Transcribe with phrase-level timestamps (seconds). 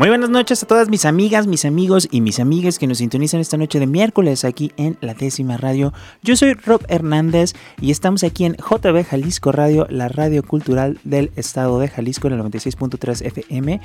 [0.00, 3.38] Muy buenas noches a todas mis amigas, mis amigos y mis amigas que nos sintonizan
[3.38, 5.92] esta noche de miércoles aquí en la décima radio.
[6.22, 11.30] Yo soy Rob Hernández y estamos aquí en JB Jalisco Radio, la radio cultural del
[11.36, 13.78] estado de Jalisco en el 96.3 FM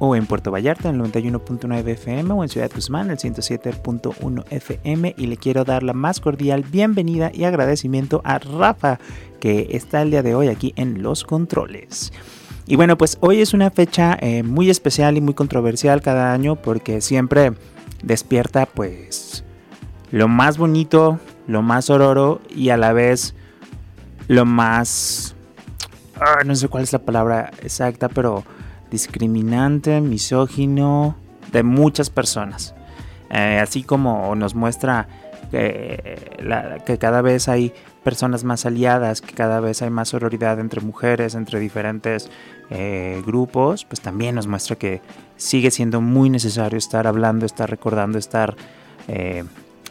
[0.00, 4.44] o en Puerto Vallarta en el 91.9 FM o en Ciudad Guzmán en el 107.1
[4.50, 8.98] FM y le quiero dar la más cordial bienvenida y agradecimiento a Rafa
[9.38, 12.10] que está el día de hoy aquí en Los Controles.
[12.70, 16.54] Y bueno, pues hoy es una fecha eh, muy especial y muy controversial cada año
[16.54, 17.52] porque siempre
[18.04, 19.42] despierta pues
[20.12, 23.34] lo más bonito, lo más ororo y a la vez
[24.28, 25.34] lo más...
[26.14, 28.44] Ah, no sé cuál es la palabra exacta, pero
[28.88, 31.16] discriminante, misógino
[31.50, 32.76] de muchas personas.
[33.30, 35.08] Eh, así como nos muestra
[35.50, 37.72] que cada vez hay
[38.04, 42.30] personas más aliadas, que cada vez hay más sororidad entre mujeres, entre diferentes
[42.70, 45.00] eh, grupos, pues también nos muestra que
[45.36, 48.56] sigue siendo muy necesario estar hablando, estar recordando, estar
[49.08, 49.44] eh,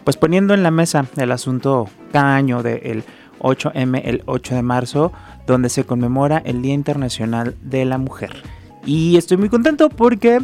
[0.03, 3.03] pues poniendo en la mesa el asunto cada año del
[3.39, 5.11] 8M, el 8 de marzo,
[5.45, 8.43] donde se conmemora el Día Internacional de la Mujer.
[8.85, 10.39] Y estoy muy contento porque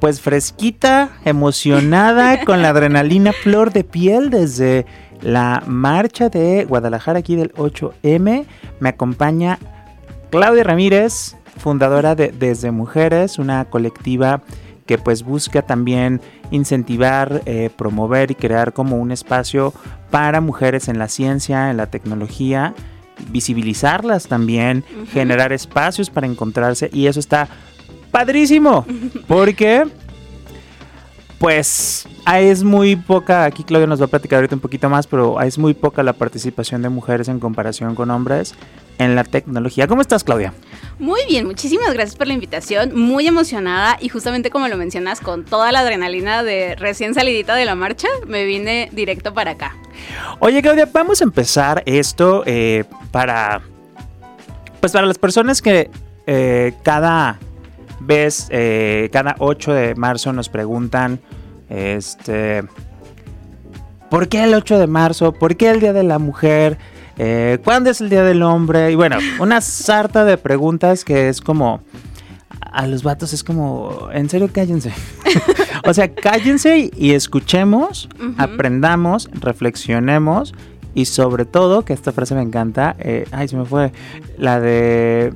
[0.00, 4.86] pues fresquita, emocionada, con la adrenalina flor de piel desde
[5.22, 8.46] la marcha de Guadalajara aquí del 8M.
[8.80, 9.58] Me acompaña
[10.30, 14.42] Claudia Ramírez, fundadora de Desde Mujeres, una colectiva
[14.86, 19.74] que pues busca también incentivar, eh, promover y crear como un espacio
[20.10, 22.74] para mujeres en la ciencia, en la tecnología,
[23.30, 27.48] visibilizarlas también, generar espacios para encontrarse y eso está
[28.10, 28.86] padrísimo,
[29.26, 29.84] porque
[31.38, 35.40] pues es muy poca, aquí Claudia nos va a platicar ahorita un poquito más, pero
[35.40, 38.54] es muy poca la participación de mujeres en comparación con hombres
[38.98, 39.86] en la tecnología.
[39.86, 40.54] ¿Cómo estás, Claudia?
[40.98, 45.44] Muy bien, muchísimas gracias por la invitación, muy emocionada y justamente como lo mencionas, con
[45.44, 49.76] toda la adrenalina de recién salidita de la marcha, me vine directo para acá.
[50.38, 53.60] Oye, Claudia, vamos a empezar esto eh, para,
[54.80, 55.90] pues para las personas que
[56.26, 57.38] eh, cada
[58.00, 61.20] ves, eh, cada 8 de marzo nos preguntan,
[61.68, 62.62] este,
[64.10, 65.32] ¿por qué el 8 de marzo?
[65.32, 66.78] ¿Por qué el Día de la Mujer?
[67.18, 68.90] Eh, ¿Cuándo es el Día del Hombre?
[68.90, 71.80] Y bueno, una sarta de preguntas que es como,
[72.60, 74.92] a los vatos es como, en serio, cállense.
[75.84, 80.54] o sea, cállense y escuchemos, aprendamos, reflexionemos
[80.94, 83.92] y sobre todo, que esta frase me encanta, eh, ay, se me fue,
[84.38, 85.32] la de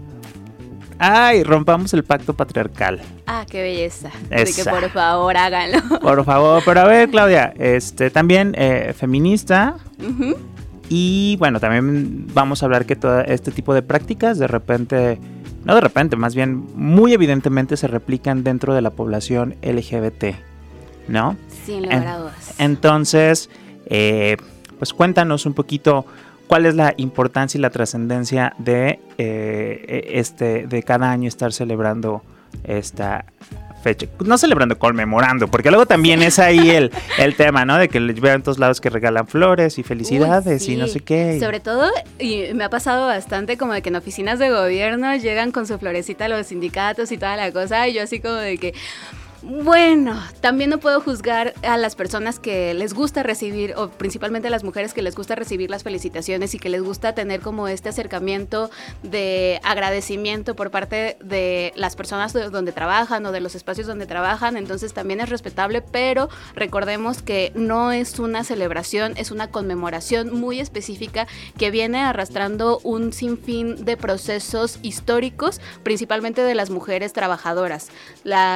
[1.02, 3.00] Ay, rompamos el pacto patriarcal.
[3.26, 4.10] Ah, qué belleza.
[4.30, 5.78] Así que por favor háganlo.
[5.98, 9.76] Por favor, pero a ver, Claudia, este también eh, feminista.
[10.90, 15.18] Y bueno, también vamos a hablar que todo este tipo de prácticas de repente,
[15.64, 20.36] no de repente, más bien muy evidentemente se replican dentro de la población LGBT,
[21.08, 21.34] ¿no?
[21.64, 22.54] Sin lugar a dudas.
[22.58, 23.48] Entonces,
[23.86, 24.36] eh,
[24.78, 26.04] pues cuéntanos un poquito
[26.50, 32.24] cuál es la importancia y la trascendencia de eh, este de cada año estar celebrando
[32.64, 33.24] esta
[33.84, 34.08] fecha.
[34.24, 37.78] No celebrando, conmemorando, porque luego también es ahí el, el tema, ¿no?
[37.78, 41.38] De que vean en todos lados que regalan flores y felicidades y no sé qué.
[41.38, 41.88] Sobre todo,
[42.18, 45.78] y me ha pasado bastante como de que en oficinas de gobierno llegan con su
[45.78, 48.74] florecita los sindicatos y toda la cosa, y yo así como de que,
[49.42, 54.50] bueno, también no puedo juzgar a las personas que les gusta recibir, o principalmente a
[54.50, 57.88] las mujeres que les gusta recibir las felicitaciones y que les gusta tener como este
[57.88, 58.70] acercamiento
[59.02, 64.56] de agradecimiento por parte de las personas donde trabajan o de los espacios donde trabajan.
[64.56, 70.60] Entonces también es respetable, pero recordemos que no es una celebración, es una conmemoración muy
[70.60, 71.26] específica
[71.56, 77.88] que viene arrastrando un sinfín de procesos históricos, principalmente de las mujeres trabajadoras.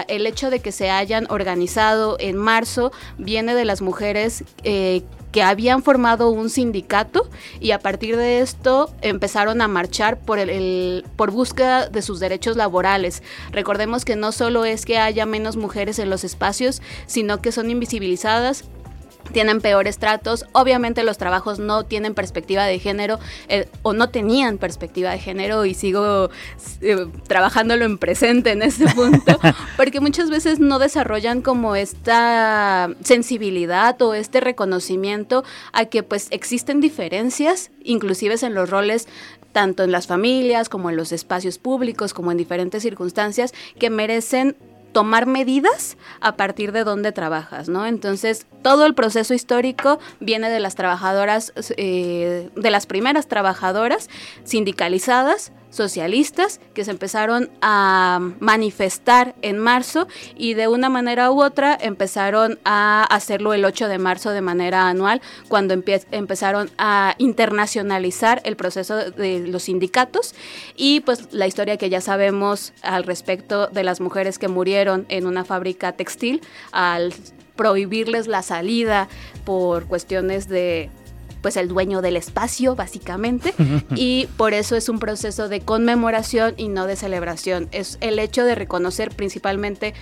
[0.09, 5.03] El hecho de que se hayan organizado en marzo viene de las mujeres eh,
[5.35, 7.29] que habían formado un sindicato
[7.59, 12.56] y a partir de esto empezaron a marchar por, el, por búsqueda de sus derechos
[12.56, 13.21] laborales.
[13.50, 17.69] Recordemos que no solo es que haya menos mujeres en los espacios, sino que son
[17.69, 18.65] invisibilizadas
[19.32, 20.47] tienen peores tratos.
[20.53, 23.19] Obviamente los trabajos no tienen perspectiva de género
[23.49, 26.31] eh, o no tenían perspectiva de género y sigo
[26.81, 29.38] eh, trabajándolo en presente en este punto,
[29.76, 36.81] porque muchas veces no desarrollan como esta sensibilidad o este reconocimiento a que pues existen
[36.81, 39.06] diferencias, inclusive en los roles
[39.53, 44.56] tanto en las familias como en los espacios públicos, como en diferentes circunstancias, que merecen
[44.94, 47.85] tomar medidas a partir de dónde trabajas, ¿no?
[47.85, 54.08] Entonces, todo el proceso histórico viene de las trabajadoras, eh, de las primeras trabajadoras
[54.44, 60.06] sindicalizadas, socialistas que se empezaron a manifestar en marzo
[60.37, 64.88] y de una manera u otra empezaron a hacerlo el 8 de marzo de manera
[64.88, 70.35] anual cuando empezaron a internacionalizar el proceso de los sindicatos.
[70.76, 75.26] Y pues la historia que ya sabemos al respecto de las mujeres que murieron en
[75.26, 76.41] una fábrica textil
[76.71, 77.12] al
[77.56, 79.09] prohibirles la salida
[79.44, 80.91] por cuestiones de
[81.44, 83.52] pues el dueño del espacio, básicamente,
[83.94, 87.69] y por eso es un proceso de conmemoración y no de celebración.
[87.70, 89.93] Es el hecho de reconocer principalmente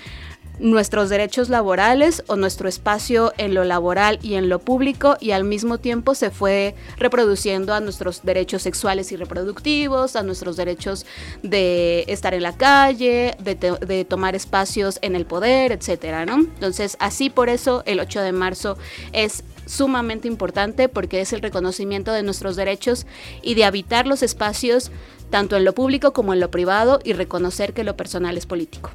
[0.61, 5.43] nuestros derechos laborales o nuestro espacio en lo laboral y en lo público y al
[5.43, 11.07] mismo tiempo se fue reproduciendo a nuestros derechos sexuales y reproductivos, a nuestros derechos
[11.43, 16.35] de estar en la calle, de, de tomar espacios en el poder, etcétera, ¿no?
[16.35, 18.79] Entonces, así por eso el 8 de marzo
[19.13, 23.07] es sumamente importante porque es el reconocimiento de nuestros derechos
[23.43, 24.91] y de habitar los espacios
[25.31, 28.91] tanto en lo público como en lo privado y reconocer que lo personal es político.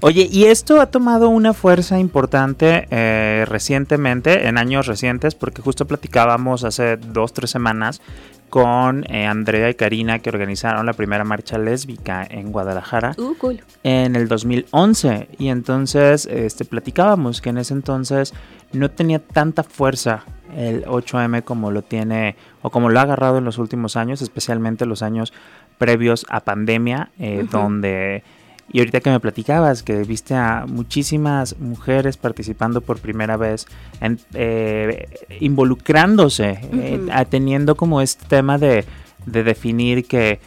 [0.00, 5.86] Oye, y esto ha tomado una fuerza importante eh, recientemente, en años recientes, porque justo
[5.86, 8.00] platicábamos hace dos, tres semanas
[8.48, 13.60] con eh, Andrea y Karina que organizaron la primera marcha lésbica en Guadalajara uh, cool.
[13.82, 18.34] en el 2011 y entonces este platicábamos que en ese entonces
[18.72, 20.24] no tenía tanta fuerza
[20.56, 24.86] el 8M como lo tiene o como lo ha agarrado en los últimos años, especialmente
[24.86, 25.32] los años
[25.78, 28.24] previos a pandemia, eh, donde
[28.70, 33.66] y ahorita que me platicabas que viste a muchísimas mujeres participando por primera vez,
[34.00, 35.08] en, eh,
[35.40, 38.84] involucrándose, eh, teniendo como este tema de,
[39.26, 40.40] de, definir que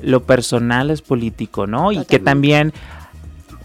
[0.00, 1.90] lo personal es político, ¿no?
[1.92, 2.72] Y que también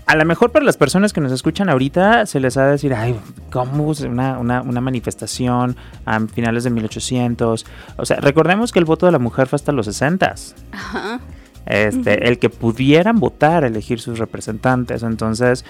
[0.09, 2.95] a lo mejor para las personas que nos escuchan ahorita se les ha de decir,
[2.95, 3.15] ay,
[3.51, 7.65] ¿cómo una, una, una, manifestación a finales de 1800?
[7.95, 10.33] O sea, recordemos que el voto de la mujer fue hasta los 60.
[10.71, 11.19] Ajá.
[11.69, 15.03] Este, El que pudieran votar, elegir sus representantes.
[15.03, 15.63] Entonces,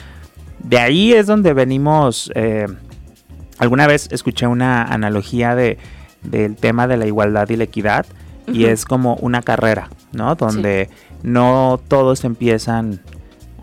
[0.63, 2.31] de ahí es donde venimos.
[2.35, 2.67] Eh,
[3.57, 5.77] alguna vez escuché una analogía de,
[6.23, 8.05] del tema de la igualdad y la equidad.
[8.47, 10.33] Y es como una carrera, ¿no?
[10.33, 10.89] Donde
[11.21, 12.99] no todos empiezan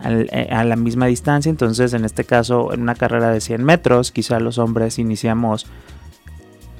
[0.05, 1.49] eh, a la misma distancia.
[1.49, 5.65] Entonces, en este caso, en una carrera de 100 metros, quizá los hombres iniciamos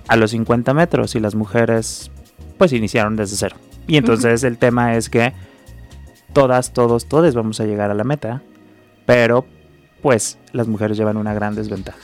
[0.07, 2.11] a los 50 metros y las mujeres
[2.57, 3.57] pues iniciaron desde cero.
[3.87, 5.33] Y entonces el tema es que
[6.33, 8.41] todas, todos, todos vamos a llegar a la meta,
[9.05, 9.45] pero
[10.01, 11.97] pues las mujeres llevan una gran desventaja.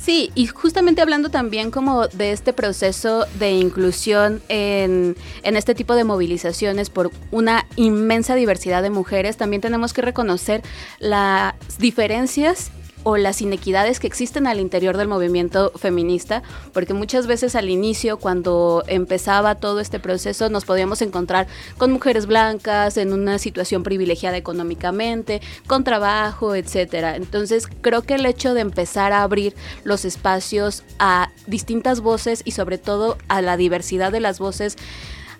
[0.00, 5.94] Sí, y justamente hablando también como de este proceso de inclusión en, en, este tipo
[5.94, 10.62] de movilizaciones por una inmensa diversidad de mujeres, también tenemos que reconocer
[10.98, 12.70] las diferencias
[13.04, 16.42] o las inequidades que existen al interior del movimiento feminista,
[16.72, 21.46] porque muchas veces al inicio, cuando empezaba todo este proceso, nos podíamos encontrar
[21.78, 27.16] con mujeres blancas en una situación privilegiada económicamente, con trabajo, etcétera.
[27.16, 32.52] Entonces, creo que el hecho de empezar a abrir los espacios a distintas voces y
[32.52, 34.76] sobre todo a la diversidad de las voces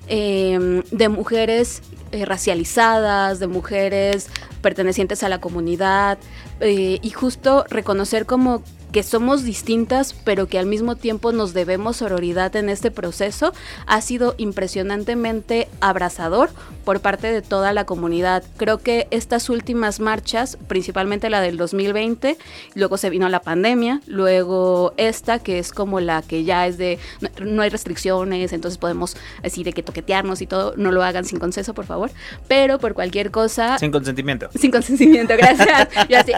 [0.08, 1.82] eh, de mujeres
[2.12, 4.28] eh, racializadas, de mujeres
[4.62, 6.18] pertenecientes a la comunidad
[6.60, 8.62] eh, y justo reconocer como
[8.94, 13.52] que somos distintas, pero que al mismo tiempo nos debemos sororidad en este proceso,
[13.88, 16.50] ha sido impresionantemente abrazador
[16.84, 18.44] por parte de toda la comunidad.
[18.56, 22.38] Creo que estas últimas marchas, principalmente la del 2020,
[22.76, 27.00] luego se vino la pandemia, luego esta que es como la que ya es de
[27.40, 31.40] no, hay restricciones, entonces podemos decir de que toquetearnos y todo, no lo hagan sin
[31.40, 32.12] consenso, por favor,
[32.46, 33.76] pero por cualquier cosa...
[33.76, 34.50] Sin consentimiento.
[34.54, 35.88] Sin consentimiento, gracias.
[36.08, 36.32] Yo así,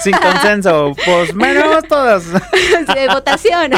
[0.00, 2.24] Sin consenso, pues menos todas.
[2.94, 3.72] de votación.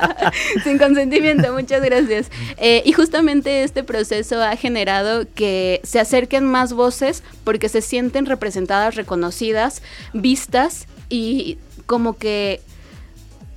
[0.64, 2.30] Sin consentimiento, muchas gracias.
[2.56, 8.26] Eh, y justamente este proceso ha generado que se acerquen más voces porque se sienten
[8.26, 12.60] representadas, reconocidas, vistas y como que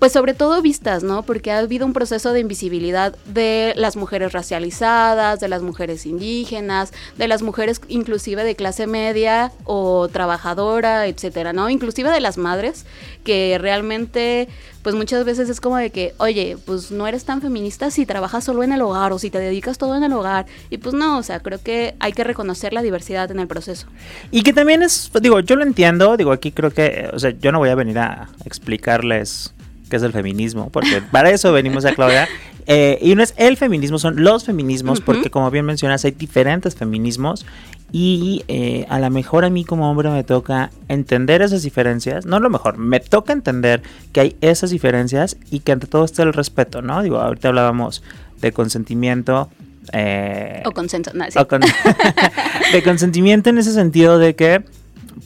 [0.03, 1.23] pues sobre todo vistas, ¿no?
[1.23, 6.91] Porque ha habido un proceso de invisibilidad de las mujeres racializadas, de las mujeres indígenas,
[7.17, 11.69] de las mujeres inclusive de clase media o trabajadora, etcétera, ¿no?
[11.69, 12.85] Inclusive de las madres
[13.23, 14.49] que realmente
[14.81, 18.43] pues muchas veces es como de que, oye, pues no eres tan feminista si trabajas
[18.43, 20.47] solo en el hogar o si te dedicas todo en el hogar.
[20.69, 23.87] Y pues no, o sea, creo que hay que reconocer la diversidad en el proceso.
[24.31, 27.53] Y que también es, digo, yo lo entiendo, digo, aquí creo que, o sea, yo
[27.53, 29.53] no voy a venir a explicarles
[29.93, 32.27] qué es el feminismo, porque para eso venimos a Claudia.
[32.65, 36.75] Eh, y no es el feminismo, son los feminismos, porque como bien mencionas, hay diferentes
[36.75, 37.45] feminismos
[37.91, 42.39] y eh, a lo mejor a mí como hombre me toca entender esas diferencias, no
[42.39, 43.83] lo mejor, me toca entender
[44.13, 47.03] que hay esas diferencias y que ante todo está el respeto, ¿no?
[47.03, 48.01] Digo, ahorita hablábamos
[48.41, 49.51] de consentimiento.
[49.91, 51.25] Eh, o consenso, no,
[52.73, 54.63] de consentimiento en ese sentido de que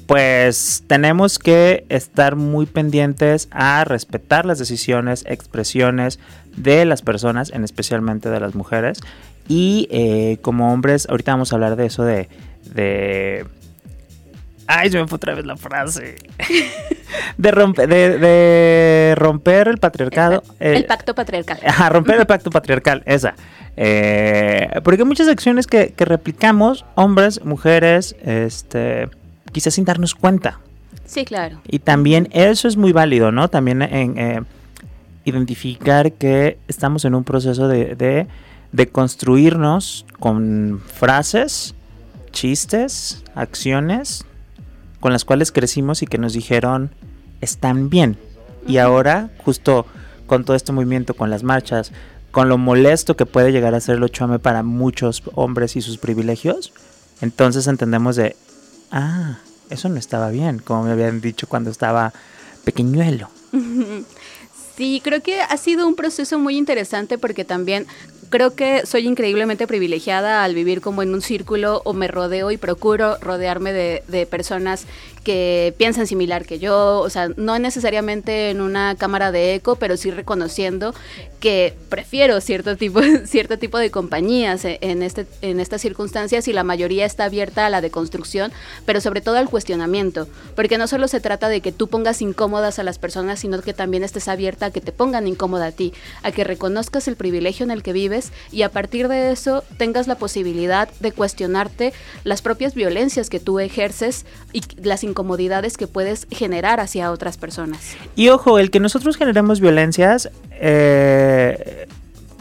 [0.05, 6.19] pues tenemos que estar muy pendientes a respetar las decisiones, expresiones
[6.55, 8.99] de las personas, en especialmente de las mujeres.
[9.47, 12.27] Y eh, como hombres, ahorita vamos a hablar de eso de
[12.73, 13.45] de...
[14.67, 16.15] Ay, se me fue otra vez la frase.
[17.37, 20.43] De, romper, de, romper el patriarcado.
[20.59, 21.57] El, pacto patriarcal.
[21.65, 23.33] Ajá, romper el pacto patriarcal, esa.
[23.77, 29.07] Eh, porque hay muchas acciones que, replicamos, hombres, mujeres, este,
[29.51, 30.59] quizás sin darnos cuenta.
[31.05, 31.61] Sí, claro.
[31.67, 33.47] Y también eso es muy válido, ¿no?
[33.49, 34.41] También en eh,
[35.25, 38.27] identificar que estamos en un proceso de, de,
[38.71, 41.75] de construirnos con frases
[42.31, 44.25] chistes, acciones
[44.99, 46.91] con las cuales crecimos y que nos dijeron
[47.41, 48.17] están bien.
[48.67, 49.85] Y ahora, justo
[50.25, 51.91] con todo este movimiento, con las marchas,
[52.31, 55.97] con lo molesto que puede llegar a ser el 8 para muchos hombres y sus
[55.97, 56.73] privilegios,
[57.21, 58.35] entonces entendemos de,
[58.91, 59.37] ah,
[59.69, 62.13] eso no estaba bien, como me habían dicho cuando estaba
[62.63, 63.29] pequeñuelo.
[64.77, 67.87] Sí, creo que ha sido un proceso muy interesante porque también
[68.29, 72.57] creo que soy increíblemente privilegiada al vivir como en un círculo o me rodeo y
[72.57, 74.85] procuro rodearme de, de personas
[75.27, 79.97] que piensan similar que yo, o sea, no necesariamente en una cámara de eco, pero
[79.97, 80.95] sí reconociendo
[81.41, 86.53] que prefiero cierto tipo, cierto tipo de compañías e, en, este, en estas circunstancias y
[86.53, 88.53] la mayoría está abierta a la deconstrucción,
[88.85, 92.79] pero sobre todo al cuestionamiento, porque no solo se trata de que tú pongas incómodas
[92.79, 95.93] a las personas, sino que también estés abierta a que te pongan incómoda a ti,
[96.23, 100.07] a que reconozcas el privilegio en el que vives y a partir de eso tengas
[100.07, 101.91] la posibilidad de cuestionarte
[102.23, 107.95] las propias violencias que tú ejerces y las incomodidades que puedes generar hacia otras personas.
[108.15, 111.87] Y ojo, el que nosotros generemos violencias, eh,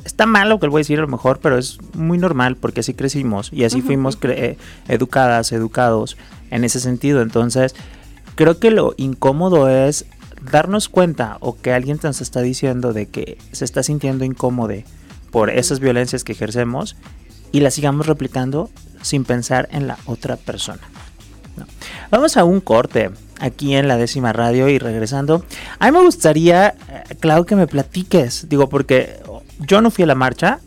[0.05, 2.81] está mal lo que voy a decir a lo mejor, pero es muy normal porque
[2.81, 6.19] así crecimos y así fuimos eh, educadas, educados
[6.51, 7.23] en ese sentido.
[7.23, 7.75] Entonces,
[8.35, 10.05] creo que lo incómodo es
[10.53, 14.75] darnos cuenta o que alguien nos está diciendo de que se está sintiendo incómodo
[15.31, 16.95] por esas violencias que ejercemos
[17.53, 18.69] y las sigamos replicando
[19.01, 20.83] sin pensar en la otra persona.
[22.11, 23.11] Vamos a un corte
[23.41, 25.45] aquí en la décima radio y regresando.
[25.79, 28.49] A mí me gustaría, eh, Clau, que me platiques.
[28.49, 29.17] Digo, porque
[29.59, 30.61] yo no fui a la marcha.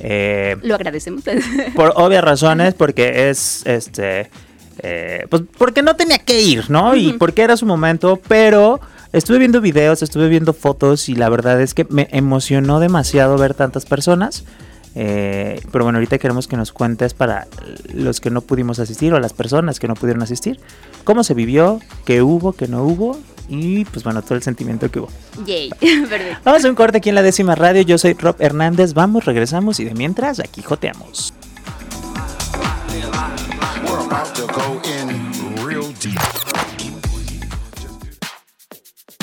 [0.00, 1.22] Eh, Lo agradecemos.
[1.74, 4.30] Por obvias razones, porque es este.
[4.78, 6.96] Eh, pues porque no tenía que ir, ¿no?
[6.96, 8.80] Y porque era su momento, pero
[9.12, 13.52] estuve viendo videos, estuve viendo fotos y la verdad es que me emocionó demasiado ver
[13.52, 14.44] tantas personas.
[14.94, 17.46] Eh, pero bueno, ahorita queremos que nos cuentes para
[17.94, 20.60] los que no pudimos asistir o las personas que no pudieron asistir,
[21.04, 23.18] cómo se vivió, qué hubo, qué no hubo
[23.48, 25.08] y pues bueno, todo el sentimiento que hubo.
[25.46, 25.70] Yay,
[26.44, 27.82] Vamos a un corte aquí en la décima radio.
[27.82, 28.94] Yo soy Rob Hernández.
[28.94, 31.32] Vamos, regresamos y de mientras aquí joteamos.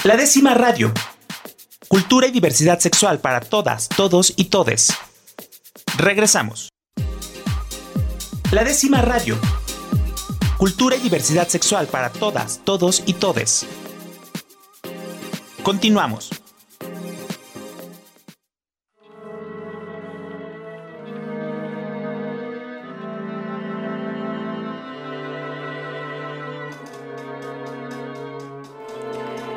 [0.04, 0.92] La décima radio.
[1.88, 4.94] Cultura y diversidad sexual para todas, todos y todes.
[5.98, 6.70] Regresamos.
[8.52, 9.38] La décima radio.
[10.58, 13.66] Cultura y diversidad sexual para todas, todos y todes.
[15.64, 16.30] Continuamos.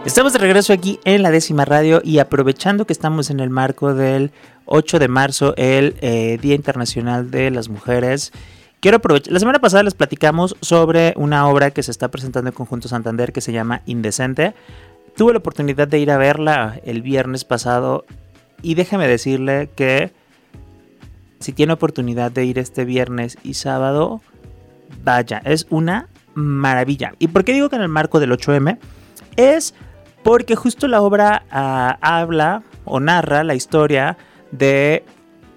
[0.04, 3.94] Estamos de regreso aquí en la décima radio y aprovechando que estamos en el marco
[3.94, 4.32] del
[4.64, 8.32] 8 de marzo, el eh, Día Internacional de las Mujeres,
[8.80, 9.32] quiero aprovechar.
[9.32, 13.32] La semana pasada les platicamos sobre una obra que se está presentando en Conjunto Santander
[13.32, 14.54] que se llama Indecente.
[15.16, 18.04] Tuve la oportunidad de ir a verla el viernes pasado
[18.60, 20.10] y déjeme decirle que
[21.38, 24.20] si tiene oportunidad de ir este viernes y sábado,
[25.04, 27.12] vaya, es una maravilla.
[27.20, 28.78] ¿Y por qué digo que en el marco del 8M?
[29.36, 29.74] Es
[30.22, 34.16] porque justo la obra ah, habla o narra la historia
[34.50, 35.04] de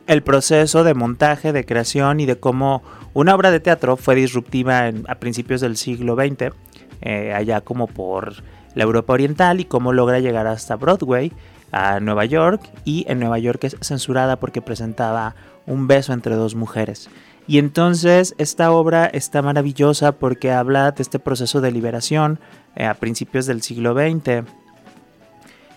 [0.08, 4.92] el proceso de montaje, de creación y de cómo una obra de teatro fue disruptiva
[5.08, 6.54] a principios del siglo XX,
[7.02, 8.44] eh, allá como por
[8.76, 11.32] la Europa Oriental y cómo logra llegar hasta Broadway,
[11.72, 16.56] a Nueva York, y en Nueva York es censurada porque presentaba un beso entre dos
[16.56, 17.10] mujeres.
[17.48, 22.40] Y entonces esta obra está maravillosa porque habla de este proceso de liberación
[22.76, 24.46] eh, a principios del siglo XX,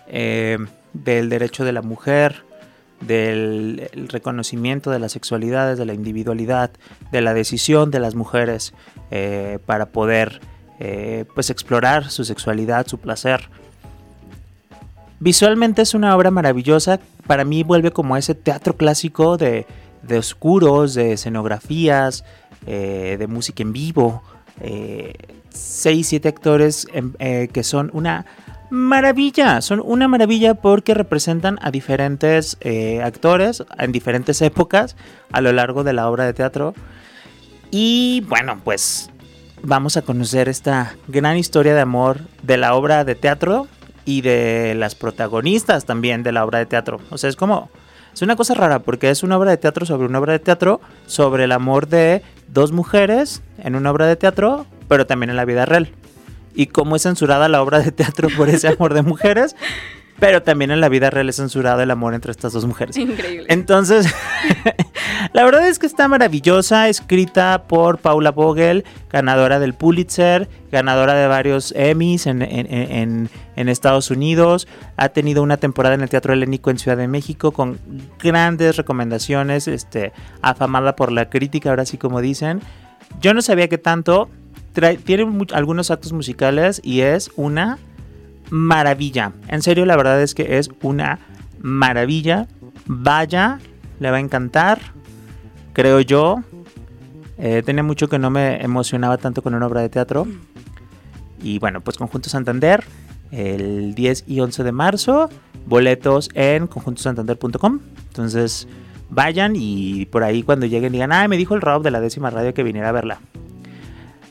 [0.07, 0.57] eh,
[0.93, 2.43] del derecho de la mujer,
[2.99, 6.71] del reconocimiento de las sexualidades, de la individualidad,
[7.11, 8.73] de la decisión de las mujeres
[9.11, 10.41] eh, para poder
[11.35, 13.49] pues explorar su sexualidad, su placer.
[15.19, 19.65] Visualmente es una obra maravillosa, para mí vuelve como ese teatro clásico de,
[20.03, 22.23] de oscuros, de escenografías,
[22.65, 24.23] de música en vivo,
[25.59, 28.25] seis, siete actores eh, que son una
[28.69, 34.95] maravilla, son una maravilla porque representan a diferentes eh, actores en diferentes épocas
[35.31, 36.73] a lo largo de la obra de teatro.
[37.71, 39.09] Y bueno, pues
[39.61, 43.67] vamos a conocer esta gran historia de amor de la obra de teatro
[44.05, 46.99] y de las protagonistas también de la obra de teatro.
[47.09, 47.69] O sea, es como...
[48.11, 50.81] Es una cosa rara porque es una obra de teatro sobre una obra de teatro
[51.05, 55.45] sobre el amor de dos mujeres en una obra de teatro, pero también en la
[55.45, 55.89] vida real.
[56.53, 59.55] Y cómo es censurada la obra de teatro por ese amor de mujeres,
[60.19, 62.97] pero también en la vida real es censurado el amor entre estas dos mujeres.
[62.97, 63.45] Increíble.
[63.47, 64.13] Entonces,
[65.33, 71.27] la verdad es que está maravillosa, escrita por Paula Vogel, ganadora del Pulitzer, ganadora de
[71.27, 74.67] varios Emmys en, en, Estados Unidos,
[74.97, 77.77] ha tenido una temporada en el Teatro Helénico en Ciudad de México con
[78.21, 82.61] grandes recomendaciones, este, afamada por la crítica, ahora sí como dicen.
[83.21, 84.29] Yo no sabía que tanto,
[84.73, 87.77] tiene algunos actos musicales y es una
[88.49, 89.33] maravilla.
[89.47, 91.19] En serio, la verdad es que es una
[91.59, 92.47] maravilla.
[92.85, 93.59] Vaya,
[93.99, 94.79] le va a encantar,
[95.73, 96.43] creo yo.
[97.37, 100.27] Eh, tenía mucho que no me emocionaba tanto con una obra de teatro.
[101.41, 102.83] Y bueno, pues Conjunto Santander,
[103.31, 105.29] el 10 y 11 de marzo,
[105.65, 107.79] boletos en conjuntosantander.com.
[108.07, 108.67] Entonces,
[109.09, 112.29] vayan y por ahí cuando lleguen digan, ah, me dijo el Rob de la décima
[112.29, 113.19] radio que viniera a verla.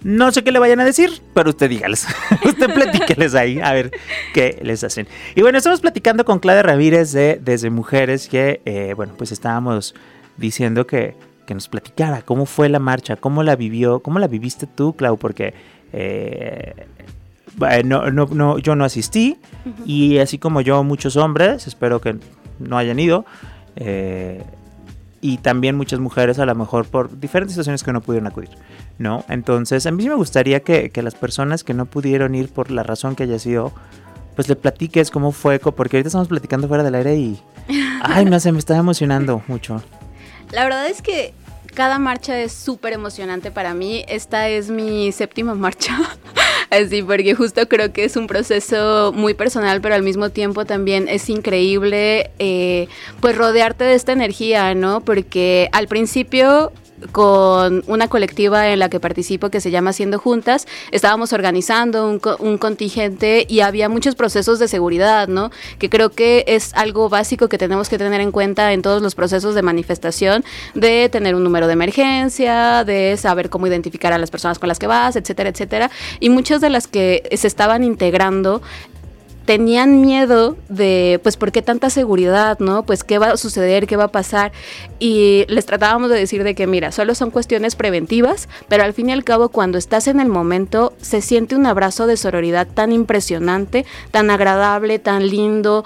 [0.03, 2.07] No sé qué le vayan a decir, pero usted dígales.
[2.45, 3.91] usted platíqueles ahí a ver
[4.33, 5.09] qué les hacen.
[5.35, 9.95] Y bueno, estamos platicando con Claudia Ramírez de Desde Mujeres, que, eh, bueno, pues estábamos
[10.37, 14.67] diciendo que, que, nos platicara cómo fue la marcha, cómo la vivió, cómo la viviste
[14.67, 15.55] tú, Clau, porque
[15.93, 16.75] eh,
[17.85, 19.39] no, no, no, yo no asistí
[19.85, 22.17] y así como yo, muchos hombres, espero que
[22.59, 23.25] no hayan ido.
[23.77, 24.43] Eh,
[25.21, 28.51] y también muchas mujeres a lo mejor por diferentes situaciones que no pudieron acudir,
[28.99, 29.25] ¿no?
[29.29, 32.83] Entonces a mí sí me gustaría que, las personas que no pudieron ir por la
[32.83, 33.73] razón que haya sido,
[34.37, 37.41] pues le platiques cómo fue, porque ahorita estamos platicando fuera del aire y,
[38.03, 39.83] ay, no sé, me está emocionando mucho.
[40.51, 41.35] La verdad es que
[41.75, 44.05] cada marcha es súper emocionante para mí.
[44.09, 45.97] Esta es mi séptima marcha.
[46.71, 51.07] Así, porque justo creo que es un proceso muy personal, pero al mismo tiempo también
[51.09, 52.89] es increíble, eh,
[53.21, 55.01] pues rodearte de esta energía, ¿no?
[55.03, 56.73] Porque al principio
[57.13, 62.59] con una colectiva en la que participo que se llama Haciendo Juntas, estábamos organizando un,
[62.59, 65.51] contingente y había muchos procesos de seguridad, ¿no?
[65.79, 69.15] Que creo que es algo básico que tenemos que tener en cuenta en todos los
[69.15, 74.31] procesos de manifestación, de tener un número de emergencia, de saber cómo identificar a las
[74.31, 75.91] personas con las que vas, etcétera, etcétera.
[76.21, 78.63] Y muchas de las que se estaban integrando
[79.49, 82.83] tenían miedo de, pues, ¿por qué tanta seguridad, no?
[82.83, 83.87] Pues, ¿qué va a suceder?
[83.87, 84.53] ¿Qué va a pasar?
[84.99, 89.09] Y les tratábamos de decir de que, mira, solo son cuestiones preventivas, pero al fin
[89.09, 92.93] y al cabo, cuando estás en el momento, se siente un abrazo de sororidad tan
[92.93, 95.83] impresionante, tan agradable, tan lindo.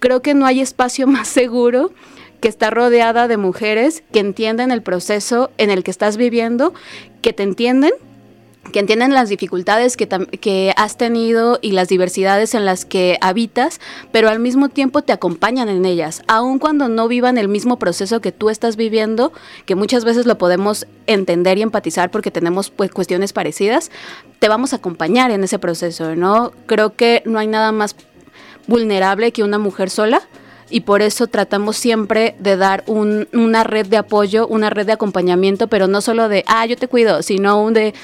[0.00, 1.92] Creo que no hay espacio más seguro
[2.40, 6.74] que estar rodeada de mujeres que entienden el proceso en el que estás viviendo,
[7.22, 7.92] que te entienden
[8.72, 13.80] que entienden las dificultades que, que, has tenido y las diversidades en las que habitas,
[14.12, 18.20] pero al mismo tiempo te acompañan en ellas, aun cuando no vivan el mismo proceso
[18.20, 19.32] que tú estás viviendo,
[19.64, 23.90] que muchas veces lo podemos entender y empatizar porque tenemos pues, cuestiones parecidas,
[24.38, 26.52] te vamos a acompañar en ese proceso, ¿no?
[26.66, 27.96] Creo que no hay nada más
[28.66, 30.22] vulnerable que una mujer sola
[30.68, 35.68] y por eso tratamos siempre de dar una red de apoyo, una red de acompañamiento,
[35.68, 37.94] pero no solo de, ah, yo te cuido, sino de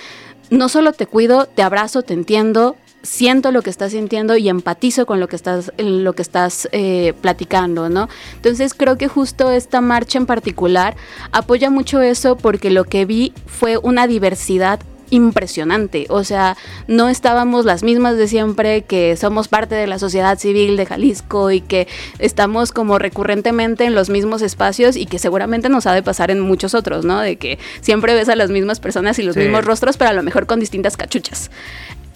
[0.51, 5.07] no solo te cuido, te abrazo, te entiendo, siento lo que estás sintiendo y empatizo
[5.07, 8.09] con lo que estás, lo que estás eh, platicando, ¿no?
[8.37, 10.97] Entonces creo que justo esta marcha en particular
[11.33, 14.81] apoya mucho eso porque lo que vi fue una diversidad
[15.13, 16.07] impresionante.
[16.09, 16.57] O sea,
[16.89, 21.51] no estábamos las mismas de siempre, que somos parte de la sociedad civil de Jalisco
[21.51, 21.87] y que
[22.19, 26.41] estamos como recurrentemente en los mismos espacios y que seguramente nos ha de pasar en
[26.41, 27.21] muchos otros, ¿no?
[27.21, 30.23] De que siempre ves a las mismas personas y los mismos rostros, pero a lo
[30.23, 31.51] mejor con distintas cachuchas.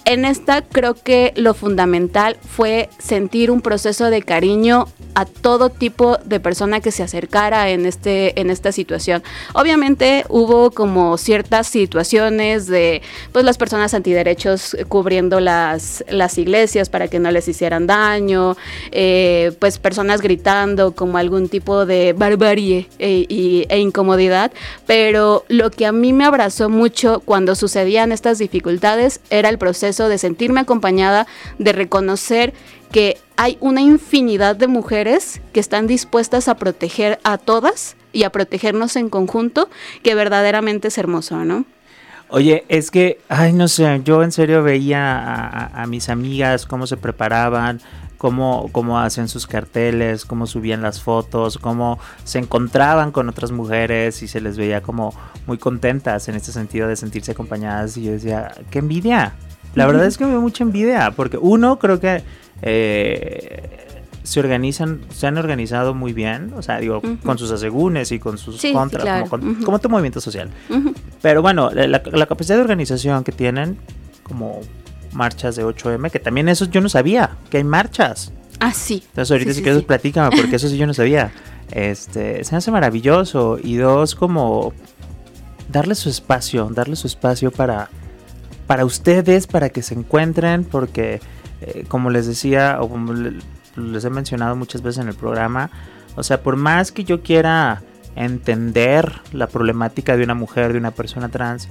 [0.09, 6.19] En esta creo que lo fundamental fue sentir un proceso de cariño a todo tipo
[6.25, 9.25] de persona que se acercara en este en esta situación.
[9.53, 17.09] Obviamente hubo como ciertas situaciones de pues las personas antiderechos cubriendo las las iglesias para
[17.09, 18.57] que no les hicieran daño,
[18.93, 24.53] eh, pues personas gritando como algún tipo de barbarie e, e incomodidad,
[24.87, 29.96] pero lo que a mí me abrazó mucho cuando sucedían estas dificultades era el proceso
[30.05, 31.27] de sentirme acompañada,
[31.59, 32.55] de reconocer
[32.93, 38.31] que hay una infinidad de mujeres que están dispuestas a proteger a todas y a
[38.31, 39.69] protegernos en conjunto,
[40.03, 41.65] que verdaderamente es hermoso, ¿no?
[42.29, 46.97] Oye, es que, ay, no sé, yo en serio veía a, mis amigas cómo se
[46.97, 47.81] preparaban,
[48.19, 54.23] cómo, cómo hacían sus carteles, cómo subían las fotos, cómo se encontraban con otras mujeres
[54.23, 55.15] y se les veía como
[55.47, 57.97] muy contentas en este sentido de sentirse acompañadas.
[57.97, 59.35] Y yo decía, qué envidia,
[59.77, 62.23] la verdad es que me da mucha envidia, porque uno creo que
[62.63, 68.19] eh, se organizan, se han organizado muy bien, o sea, digo, con sus asegúnes y
[68.19, 70.51] con sus contras, como, tu movimiento social.
[71.23, 73.79] Pero bueno, la, capacidad de organización que tienen,
[74.23, 74.63] como
[75.13, 78.33] marchas de 8M, que también eso yo no sabía, que hay marchas.
[78.59, 79.03] Ah, sí.
[79.09, 81.33] Entonces ahorita si quieres platícame, porque eso sí yo no sabía.
[81.71, 83.59] Este, se hace maravilloso.
[83.63, 84.73] Y dos, como
[85.69, 87.91] darle su espacio, darle su espacio para
[88.67, 91.21] para ustedes, para que se encuentren, porque
[91.61, 95.71] eh, como les decía, o como les he mencionado muchas veces en el programa,
[96.17, 97.83] o sea, por más que yo quiera
[98.17, 101.69] entender la problemática de una mujer, de una persona trans,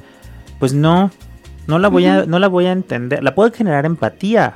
[0.60, 1.12] pues no,
[1.68, 3.24] no la voy a, no la voy a entender.
[3.24, 4.54] La puedo generar empatía,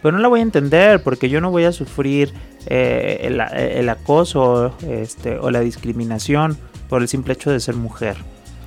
[0.00, 2.32] pero no la voy a entender porque yo no voy a sufrir
[2.66, 6.56] eh, el, acoso este, o la discriminación
[6.88, 8.16] por el simple hecho de ser mujer.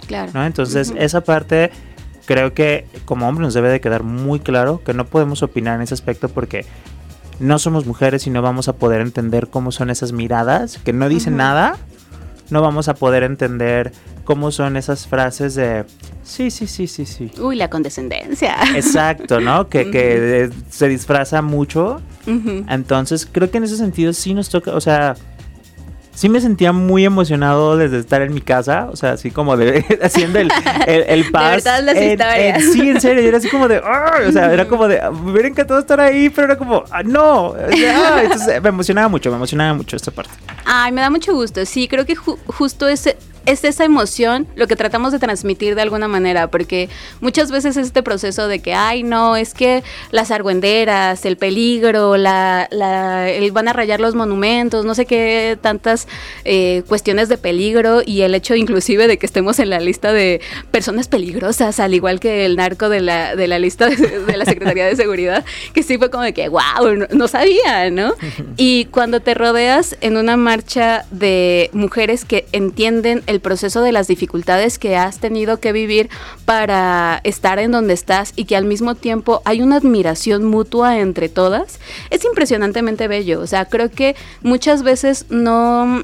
[0.08, 0.32] Claro.
[0.34, 0.46] ¿no?
[0.46, 1.72] Entonces, esa parte
[2.26, 5.84] creo que como hombre nos debe de quedar muy claro que no podemos opinar en
[5.84, 6.66] ese aspecto porque
[7.40, 11.10] no somos mujeres y no vamos a poder entender cómo son esas miradas que no
[11.10, 11.78] dicen nada.
[12.50, 13.92] No vamos a poder entender
[14.24, 15.86] cómo son esas frases de
[16.24, 17.32] sí, sí, sí, sí, sí.
[17.40, 18.56] Uy, la condescendencia.
[18.76, 19.68] Exacto, ¿no?
[19.68, 22.02] Que, que se disfraza mucho.
[22.28, 25.16] Entonces, creo que en ese sentido sí nos toca, o sea,
[26.16, 29.86] sí me sentía muy emocionado desde estar en mi casa, o sea, así como de
[30.02, 30.52] haciendo el,
[30.88, 31.32] el, el.
[31.32, 32.64] De las historias.
[32.74, 35.80] sí, en serio, era así como de, o sea, era como de, me hubiera encantado
[35.80, 40.12] estar ahí, pero era como, ah, no, entonces me emocionaba mucho, me emocionaba mucho esta
[40.12, 40.32] parte.
[40.66, 44.76] Ay, me da mucho gusto, sí, creo que justo ese, es esa emoción lo que
[44.76, 46.90] tratamos de transmitir de alguna manera, porque
[47.22, 52.18] muchas veces es este proceso de que, ay, no, es que las argüenderas, el peligro,
[52.18, 56.08] la, la el van a rayar los monumentos, no sé qué, tantas
[56.44, 60.42] eh, cuestiones de peligro y el hecho inclusive de que estemos en la lista de
[60.72, 64.86] personas peligrosas, al igual que el narco de la, de la lista de, la Secretaría
[64.86, 68.14] de Seguridad, que sí fue como de que, wow, no, no sabía, ¿no?
[68.58, 73.92] Y cuando te rodeas en una marcha de mujeres que entienden el el proceso de
[73.92, 76.10] las dificultades que has tenido que vivir
[76.46, 81.30] para estar en donde estás y que al mismo tiempo hay una admiración mutua entre
[81.30, 83.42] todas, es impresionantemente bello.
[83.42, 86.04] O sea, creo que muchas veces no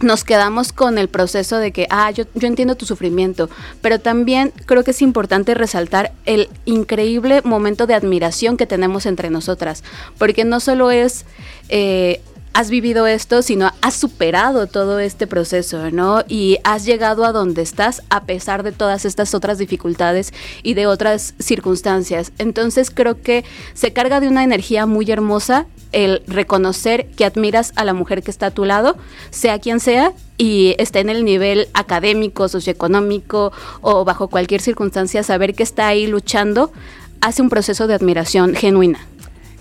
[0.00, 3.48] nos quedamos con el proceso de que, ah, yo, yo, entiendo tu sufrimiento,
[3.80, 9.30] pero también creo que es importante resaltar el increíble momento de admiración que tenemos entre
[9.30, 9.84] nosotras,
[10.18, 11.24] porque no solo es
[11.70, 12.20] eh,
[12.56, 16.24] has vivido esto, sino has superado todo este proceso, ¿no?
[16.26, 20.86] Y has llegado a donde estás a pesar de todas estas otras dificultades y de
[20.86, 22.32] otras circunstancias.
[22.38, 27.84] Entonces creo que se carga de una energía muy hermosa el reconocer que admiras a
[27.84, 28.96] la mujer que está a tu lado,
[29.28, 35.54] sea quien sea, y esté en el nivel académico, socioeconómico o bajo cualquier circunstancia, saber
[35.54, 36.72] que está ahí luchando,
[37.20, 39.06] hace un proceso de admiración genuina.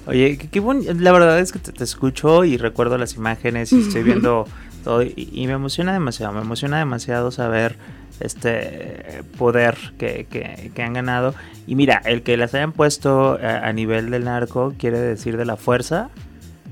[0.08, 0.94] Oye, qué, bonito.
[0.94, 4.46] La verdad es que te, escucho y recuerdo las imágenes y estoy viendo
[4.84, 6.34] todo y, me emociona demasiado.
[6.34, 7.78] Me emociona demasiado saber
[8.20, 11.34] este poder que, que, han ganado.
[11.68, 15.46] Y mira, el que las hayan puesto a, a nivel del narco quiere decir de
[15.46, 16.10] la fuerza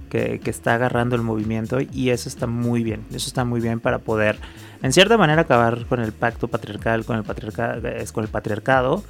[0.10, 3.04] que, que, está agarrando el movimiento y eso está muy bien.
[3.10, 4.38] Eso está muy bien para poder
[4.84, 9.02] en cierta manera acabar con el pacto patriarcal, con el patriarcado, es con el patriarcado,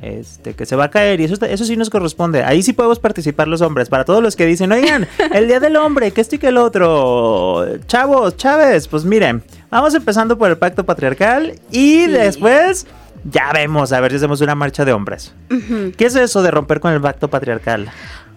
[0.00, 2.42] este, que se va a caer y eso, eso sí nos corresponde.
[2.42, 3.90] Ahí sí podemos participar los hombres.
[3.90, 6.56] Para todos los que dicen, oigan, el día del hombre, que esto y que el
[6.56, 12.86] otro, chavos, Chávez, pues miren, vamos empezando por el pacto patriarcal y después
[13.24, 15.34] ya vemos, a ver si hacemos una marcha de hombres.
[15.96, 17.90] ¿Qué es eso de romper con el pacto patriarcal?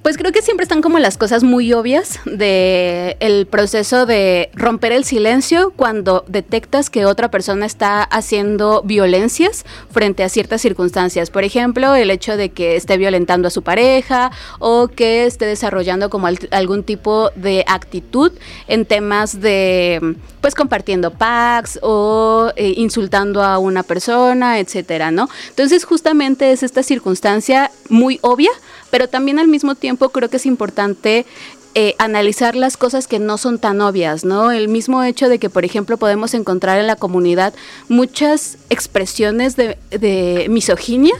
[0.05, 4.91] Pues creo que siempre están como las cosas muy obvias de el proceso de romper
[4.91, 11.31] el silencio cuando detectas que otra persona está haciendo violencias frente a ciertas circunstancias.
[11.31, 16.11] Por ejemplo, el hecho de que esté violentando a su pareja o que esté desarrollando
[16.11, 18.31] como algún tipo de actitud
[18.67, 25.27] en temas de pues compartiendo packs o eh, insultando a una persona, etcétera, ¿no?
[25.49, 28.51] Entonces, justamente es esta circunstancia muy obvia
[28.95, 31.25] pero también al mismo tiempo creo que es importante
[31.73, 34.53] eh, analizar las cosas que no son tan obvias, ¿no?
[34.53, 37.53] El mismo hecho de que, por ejemplo, podemos encontrar en la comunidad
[37.89, 41.13] muchas expresiones de, de misoginia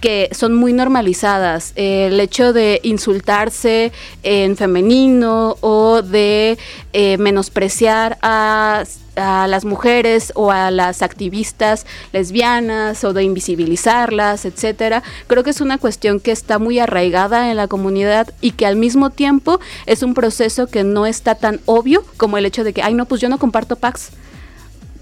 [0.00, 1.72] que son muy normalizadas.
[1.76, 6.58] el hecho de insultarse en femenino o de
[6.92, 8.84] eh, menospreciar a,
[9.16, 15.60] a, las mujeres o a las activistas lesbianas o de invisibilizarlas, etcétera, creo que es
[15.60, 20.02] una cuestión que está muy arraigada en la comunidad y que al mismo tiempo es
[20.02, 23.20] un proceso que no está tan obvio como el hecho de que, ay, no, pues
[23.20, 24.10] yo no comparto packs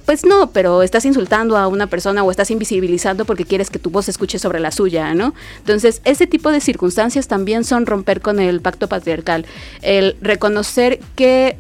[0.07, 3.91] pues no, pero estás insultando a una persona o estás invisibilizando porque quieres que tu
[3.91, 5.35] voz se escuche sobre la suya, ¿no?
[5.59, 9.45] Entonces, ese tipo de circunstancias también son romper con el pacto patriarcal.
[9.83, 11.59] El reconocer que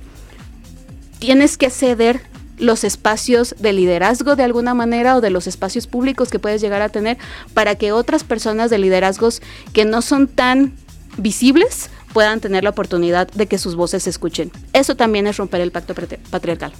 [1.18, 2.20] tienes que ceder
[2.58, 6.82] los espacios de liderazgo de alguna manera o de los espacios públicos que puedes llegar
[6.82, 7.18] a tener
[7.52, 10.72] para que otras personas de liderazgos que no son tan
[11.18, 14.52] visibles puedan tener la oportunidad de que sus voces se escuchen.
[14.72, 15.94] Eso también es romper el pacto
[16.30, 16.72] patriarcal.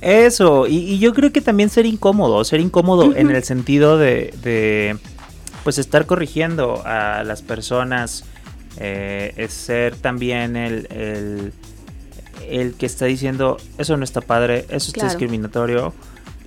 [0.00, 4.96] Eso, y, yo creo que también ser incómodo, ser incómodo en el sentido de,
[5.64, 8.24] pues estar corrigiendo a las personas,
[8.78, 11.52] eh, es ser también el,
[12.48, 15.94] el, que está diciendo, eso no está padre, eso está discriminatorio.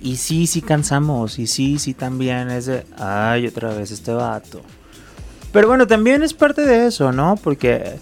[0.02, 4.62] Y sí, sí cansamos, y sí, sí también es de, ay, otra vez este vato.
[5.52, 7.36] Pero bueno, también es parte de eso, ¿no?
[7.42, 7.96] Porque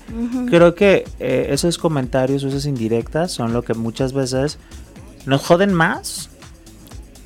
[0.48, 4.58] creo que eh, esos comentarios, esas indirectas son lo que muchas veces
[5.26, 6.30] nos joden más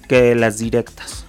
[0.09, 1.25] que las directas.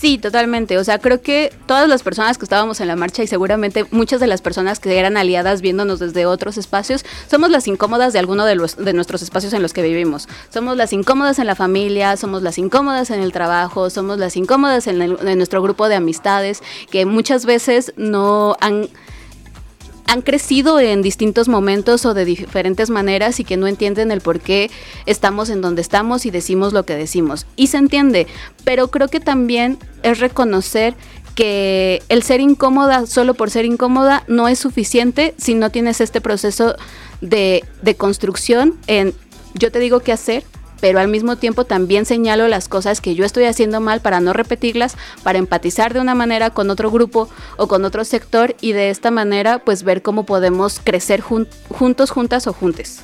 [0.00, 0.78] Sí, totalmente.
[0.78, 4.20] O sea, creo que todas las personas que estábamos en la marcha y seguramente muchas
[4.20, 8.44] de las personas que eran aliadas viéndonos desde otros espacios, somos las incómodas de alguno
[8.44, 8.54] de,
[8.94, 10.28] nuestros espacios en los que vivimos.
[10.50, 14.86] Somos las incómodas en la familia, somos las incómodas en el trabajo, somos las incómodas
[14.86, 18.88] en nuestro grupo de amistades que muchas veces no han
[20.08, 24.40] han crecido en distintos momentos o de diferentes maneras y que no entienden el por
[24.40, 24.70] qué
[25.04, 27.46] estamos en donde estamos y decimos lo que decimos.
[27.56, 28.26] Y se entiende,
[28.64, 30.94] pero creo que también es reconocer
[31.34, 36.22] que el ser incómoda solo por ser incómoda no es suficiente si no tienes este
[36.22, 36.74] proceso
[37.20, 39.14] de, de construcción en
[39.54, 40.44] yo te digo qué hacer,
[40.80, 44.32] pero al mismo tiempo también señalo las cosas que yo estoy haciendo mal para no
[44.32, 48.90] repetirlas, para empatizar de una manera con otro grupo o con otro sector y de
[48.90, 53.02] esta manera pues ver cómo podemos crecer juntos, juntas o juntes.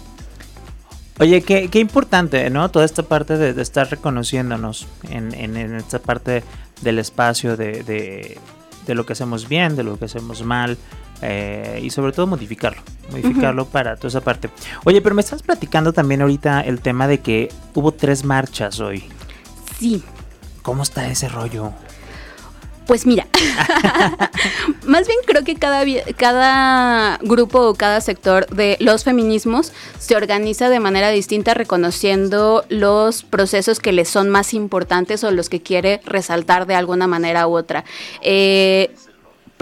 [1.20, 2.70] Oye, qué, importante, ¿no?
[2.72, 6.42] Toda esta parte de, estar reconociéndonos en, esta parte
[6.82, 7.84] del espacio, de,
[8.86, 10.76] de lo que hacemos bien, de lo que hacemos mal,
[11.22, 14.50] eh, y sobre todo modificarlo, modificarlo para toda esa parte.
[14.84, 19.04] Oye, pero me estás platicando también ahorita el tema de que hubo tres marchas hoy.
[19.78, 20.02] Sí.
[20.62, 21.72] ¿Cómo está ese rollo?
[22.86, 23.26] Pues mira,
[24.86, 25.84] más bien creo que cada,
[26.16, 33.22] cada grupo o cada sector de los feminismos se organiza de manera distinta reconociendo los
[33.22, 37.56] procesos que les son más importantes o los que quiere resaltar de alguna manera u
[37.56, 37.84] otra.
[38.20, 38.94] Eh,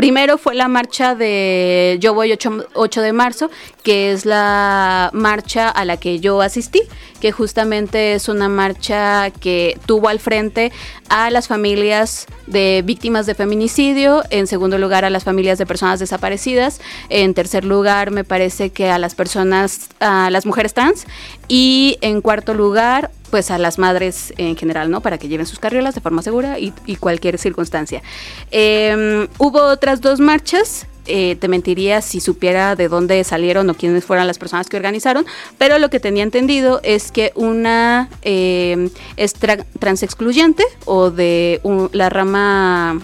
[0.03, 3.51] Primero fue la marcha de Yo Voy 8, de marzo,
[3.85, 6.83] que es la marcha a la que yo asistí,
[7.21, 10.73] que justamente es una marcha que tuvo al frente
[11.09, 16.01] a las familias de víctimas de feminicidio, en segundo lugar a las familias de personas
[16.01, 21.07] desaparecidas, en tercer lugar me parece que a las personas, a las mujeres trans,
[21.47, 25.01] y en cuarto lugar pues a las madres en general, ¿no?
[25.01, 28.03] Para que lleven sus carriolas de forma segura y, cualquier circunstancia.
[28.51, 34.05] Em, hubo otras dos marchas eh, te mentiría si supiera de dónde salieron o quiénes
[34.05, 35.25] fueron las personas que organizaron,
[35.57, 43.01] pero lo que tenía entendido es que una em, es transexcluyente o de la rama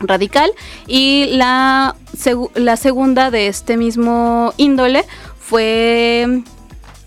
[0.00, 0.50] radical
[0.88, 1.94] y la,
[2.56, 5.04] la segunda de este mismo índole
[5.38, 6.42] fue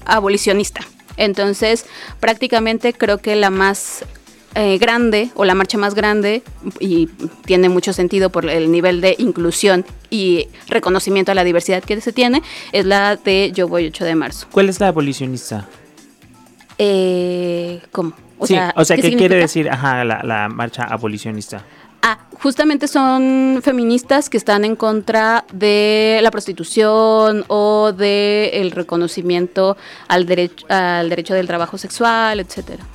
[0.05, 0.87] abolicionista.
[1.17, 1.85] Entonces,
[2.19, 4.05] prácticamente creo que la más
[4.55, 6.43] eh, grande o la marcha más grande
[6.79, 7.07] y
[7.45, 12.13] tiene mucho sentido por el nivel de inclusión y reconocimiento a la diversidad que se
[12.13, 14.47] tiene es la de Yo Voy 8 de marzo.
[14.51, 15.67] ¿Cuál es la abolicionista?
[16.77, 18.13] Eh, ¿Cómo?
[18.37, 21.65] O sea, o sea ¿qué, quiere decir ajá, la, marcha abolicionista?
[22.05, 29.77] Ah, justamente son feministas que están en contra de la prostitución o de el reconocimiento
[30.09, 32.85] al derecho al derecho del trabajo sexual, etcétera.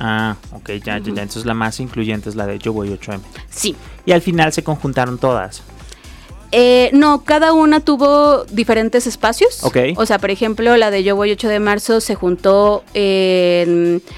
[0.00, 1.22] Ah, ok, ya, ya, ya.
[1.22, 3.20] Entonces la más incluyente es la de Yo Voy 8M.
[3.48, 3.74] Sí.
[4.04, 5.62] Y al final se conjuntaron todas.
[6.52, 9.64] Eh, no, cada una tuvo diferentes espacios.
[9.64, 9.78] Ok.
[9.96, 14.12] O sea, por ejemplo, la de Yo Voy 8 de marzo se juntó en eh,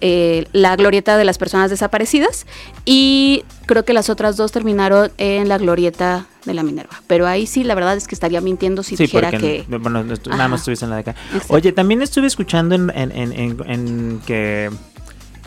[0.00, 2.46] la glorieta de las personas desaparecidas
[2.84, 7.00] y creo que las otras dos terminaron en la glorieta de la Minerva.
[7.06, 9.64] Pero ahí sí, la verdad es que estaría mintiendo si Sí, dijera que...
[9.68, 11.14] bueno, no estu- nada más estuviste en la de acá.
[11.32, 11.54] Exacto.
[11.54, 14.70] Oye, también estuve escuchando en, en- en- en- en que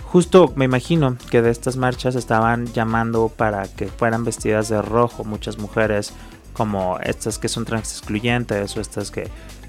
[0.05, 5.23] justo me imagino que de estas marchas estaban llamando para que fueran vestidas de rojo
[5.23, 6.13] muchas mujeres
[6.53, 9.27] como estas que son trans excluyentes o estas que,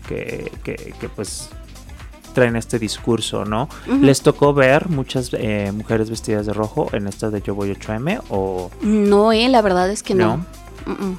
[0.09, 1.51] que, que- que, pues
[2.39, 3.69] traen este discurso, ¿no?
[4.01, 8.23] ¿Les tocó ver muchas eh, mujeres vestidas de rojo en esta de Yo Voy 8M
[8.29, 10.47] o No, eh, la verdad es que no.
[10.87, 11.19] Mm-mm.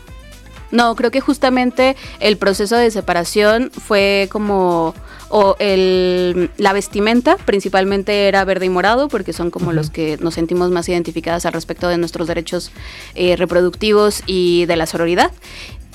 [0.72, 4.94] No, creo que justamente el proceso de separación fue como
[5.30, 10.36] o el, la vestimenta principalmente era verde y morado porque son como los que nos
[10.36, 12.72] sentimos más identificadas al respecto de nuestros derechos
[13.14, 15.32] eh, reproductivos y de la sororidad.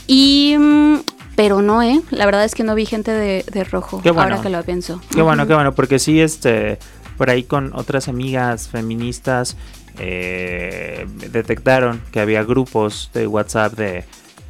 [0.07, 0.97] Y mm,
[1.37, 4.31] pero no, eh, la verdad es que no vi gente de, de rojo Qué bueno.
[4.31, 5.01] ahora que lo pienso.
[5.11, 6.79] Qué bueno, qué bueno, porque sí, este,
[7.17, 9.57] por ahí con otras amigas feministas
[9.99, 14.05] eh, detectaron que había grupos de WhatsApp de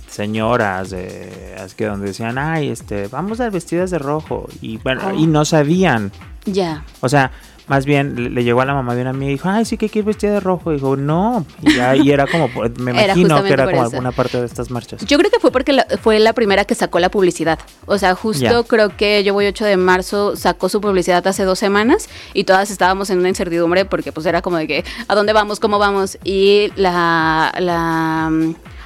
[0.08, 1.30] señoras, de,
[1.76, 5.14] que donde decían, ay, este, vamos a vestidas de rojo y bueno, Oh.
[5.14, 6.12] y no sabían,
[6.44, 6.84] Ya.
[7.00, 7.32] o sea,
[7.66, 9.76] más bien le, le llegó a la mamá de una amiga y dijo, ay, sí
[9.78, 12.48] que hay que ir vestida de rojo, y dijo, no, y, ya- y era como,
[12.78, 13.84] me imagino que era como eso.
[13.92, 15.04] alguna parte de estas marchas.
[15.06, 17.58] Yo creo que fue porque la- fue la primera que sacó la publicidad.
[17.86, 21.58] O sea, justo creo que Yo Voy 8 de marzo sacó su publicidad hace dos
[21.58, 25.32] semanas y todas estábamos en una incertidumbre porque pues era como de que, ¿a dónde
[25.32, 25.58] vamos?
[25.60, 26.18] ¿Cómo vamos?
[26.24, 28.30] Y la, la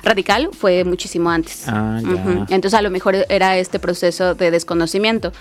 [0.02, 1.64] radical fue muchísimo antes.
[1.68, 2.46] Ah, ya.
[2.54, 5.32] Entonces a lo mejor era este proceso de desconocimiento.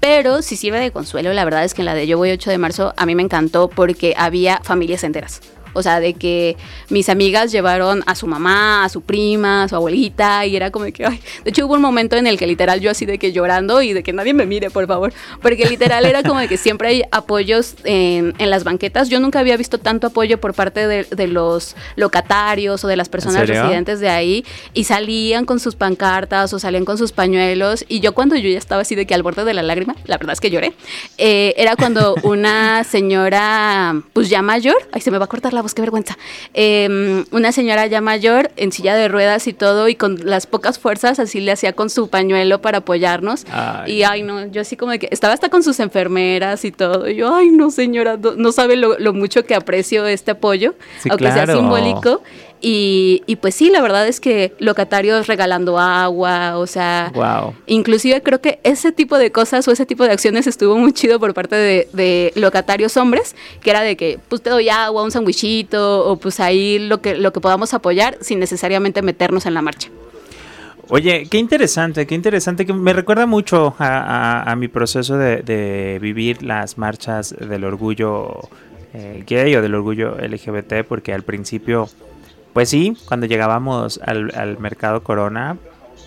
[0.00, 2.50] Pero si sirve de consuelo, la verdad es que en la de Yo Voy 8
[2.50, 5.40] de marzo a mí me encantó porque había familias enteras.
[5.74, 6.56] O sea, de que
[6.88, 10.86] mis amigas llevaron a su mamá, a su prima, a su abuelita, y era como
[10.86, 13.18] de que, ay, de hecho hubo un momento en el que literal yo así de
[13.18, 16.48] que llorando y de que nadie me mire, por favor, porque literal era como de
[16.48, 19.08] que siempre hay apoyos en, en las banquetas.
[19.08, 23.08] Yo nunca había visto tanto apoyo por parte de, de los locatarios o de las
[23.08, 28.00] personas residentes de ahí, y salían con sus pancartas o salían con sus pañuelos, y
[28.00, 30.34] yo cuando yo ya estaba así de que al borde de la lágrima, la verdad
[30.34, 30.74] es que lloré,
[31.18, 35.62] eh, era cuando una señora, pues ya mayor, ay, se me va a cortar la
[35.72, 36.18] qué vergüenza,
[36.52, 40.78] eh, una señora ya mayor en silla de ruedas y todo, y con las pocas
[40.78, 43.46] fuerzas así le hacía con su pañuelo para apoyarnos.
[43.50, 43.92] Ay.
[43.92, 47.08] Y ay, no, yo así como de que estaba hasta con sus enfermeras y todo.
[47.08, 50.74] Y yo, ay, no, señora, no, no sabe lo, lo mucho que aprecio este apoyo,
[51.00, 52.22] Sí, aunque sea simbólico.
[52.66, 57.52] Y, y pues sí, la verdad es que locatarios regalando agua, o sea, Wow.
[57.66, 61.20] Inclusive creo que ese tipo de cosas o ese tipo de acciones estuvo muy chido
[61.20, 65.10] por parte de, de locatarios hombres, que era de que pues te doy agua, un
[65.10, 69.60] sandwichito o pues ahí lo que, lo que podamos apoyar sin necesariamente meternos en la
[69.60, 69.90] marcha.
[70.88, 75.42] Oye, qué interesante, qué interesante, que me recuerda mucho a, a- a mi proceso de,
[75.42, 78.40] de vivir las marchas del orgullo
[78.94, 81.88] eh, gay o del orgullo LGBT, porque al principio,
[82.54, 85.58] pues sí, cuando llegábamos al, al mercado Corona,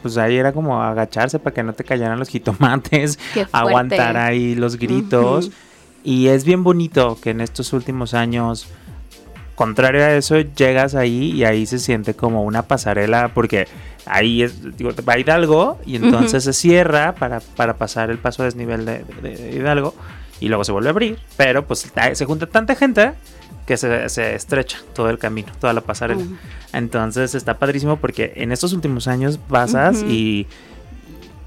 [0.02, 3.20] pues ahí era como agacharse para que no te cayeran los jitomates,
[3.52, 5.52] aguantar ahí los gritos.
[6.04, 8.68] Y es bien bonito que en estos últimos años,
[9.56, 13.68] contrario a eso, llegas ahí y ahí se siente como una pasarela, porque
[14.06, 18.46] ahí es, digo, va Hidalgo y entonces se cierra para, para pasar el paso a
[18.46, 19.94] desnivel de, de- de Hidalgo
[20.40, 23.14] y luego se vuelve a abrir, pero pues se junta tanta gente
[23.67, 26.23] que se, se estrecha todo el camino, toda la pasarela.
[26.73, 30.47] Entonces está padrísimo porque en estos últimos años pasas y,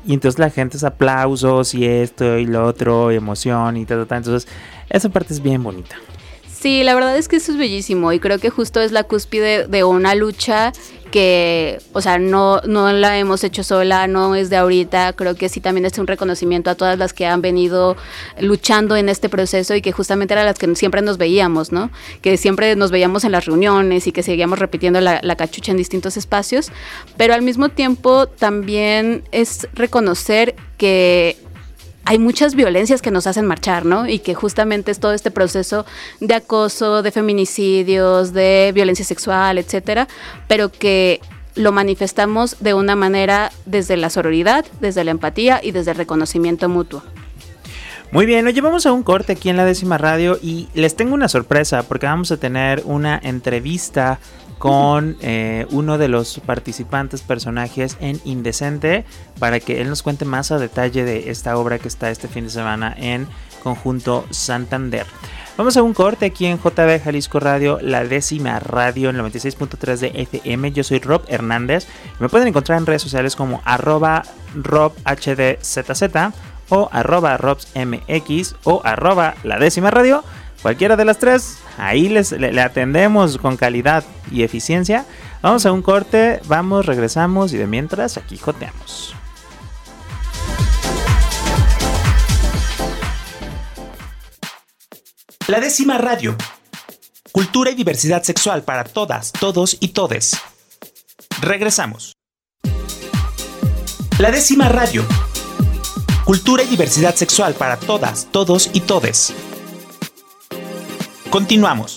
[0.06, 4.06] y entonces la gente es aplausos y esto y lo otro, y emoción y tal,
[4.06, 4.18] tal.
[4.18, 4.52] Entonces
[4.90, 5.96] esa parte es bien bonita.
[6.60, 9.66] Sí, la verdad es que eso es bellísimo y creo que justo es la cúspide
[9.66, 10.74] de una lucha
[11.10, 15.48] que, o sea, no, no la hemos hecho sola, no es de ahorita, creo que
[15.48, 17.96] sí también es un reconocimiento a todas las que han venido
[18.40, 21.90] luchando en este proceso y que justamente eran las que siempre nos veíamos, ¿no?
[22.20, 25.78] Que siempre nos veíamos en las reuniones y que seguíamos repitiendo la, la cachucha en
[25.78, 26.70] distintos espacios,
[27.16, 31.38] pero al mismo tiempo también es reconocer que
[32.04, 34.08] hay muchas violencias que nos hacen marchar, ¿no?
[34.08, 35.86] Y que justamente es todo este proceso
[36.20, 40.08] de acoso, de feminicidios, de violencia sexual, etcétera,
[40.48, 41.20] pero que
[41.54, 46.68] lo manifestamos de una manera desde la sororidad, desde la empatía y desde el reconocimiento
[46.68, 47.02] mutuo.
[48.12, 51.14] Muy bien, nos llevamos a un corte aquí en la décima radio y les tengo
[51.14, 54.18] una sorpresa porque vamos a tener una entrevista
[54.58, 59.04] con eh, uno de los participantes personajes en Indecente
[59.38, 62.44] para que él nos cuente más a detalle de esta obra que está este fin
[62.44, 63.28] de semana en
[63.62, 65.06] conjunto Santander.
[65.56, 70.08] Vamos a un corte aquí en JB Jalisco Radio, la décima radio en 96.3 de
[70.22, 70.72] FM.
[70.72, 71.86] Yo soy Rob Hernández.
[72.18, 76.10] Me pueden encontrar en redes sociales como arroba robhdzzz
[76.70, 80.24] o arroba robsmx o arroba la décima radio.
[80.62, 85.06] Cualquiera de las tres, ahí les, le, atendemos con calidad y eficiencia.
[85.42, 89.14] Vamos a un corte, vamos, regresamos y de mientras aquí joteamos.
[95.48, 96.36] La décima radio.
[97.32, 100.36] Cultura y diversidad sexual para todas, todos y todes.
[101.40, 102.12] Regresamos.
[104.18, 105.04] La décima radio.
[106.30, 109.34] Cultura y diversidad sexual para todas, todos y todes.
[111.28, 111.96] Continuamos.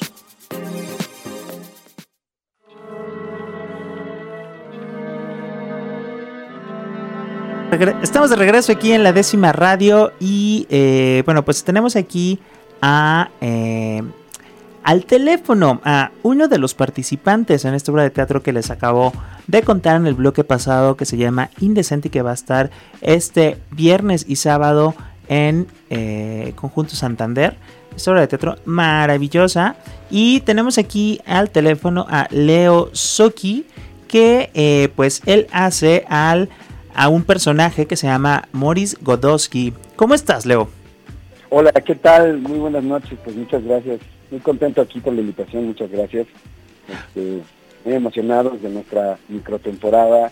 [8.01, 12.39] Estamos de regreso aquí en la décima radio y eh, bueno, pues tenemos aquí
[12.81, 14.01] a eh,
[14.83, 19.13] al teléfono a uno de los participantes en esta obra de teatro que les acabo
[19.47, 22.69] de contar en el bloque pasado que se llama Indecente y que va a estar
[23.01, 24.93] este viernes y sábado
[25.27, 27.55] en eh, Conjunto Santander.
[27.95, 29.75] Esta obra de teatro maravillosa.
[30.09, 33.65] Y tenemos aquí al teléfono a Leo Soki,
[34.07, 36.49] que eh, pues él hace al,
[36.93, 39.73] a un personaje que se llama Moris Godowski.
[39.95, 40.69] ¿Cómo estás, Leo?
[41.49, 42.39] Hola, ¿qué tal?
[42.39, 43.99] Muy buenas noches, pues muchas gracias.
[44.33, 46.25] Muy contento aquí por la invitación, muchas gracias.
[46.89, 47.43] Este,
[47.85, 50.31] muy emocionados de nuestra microtemporada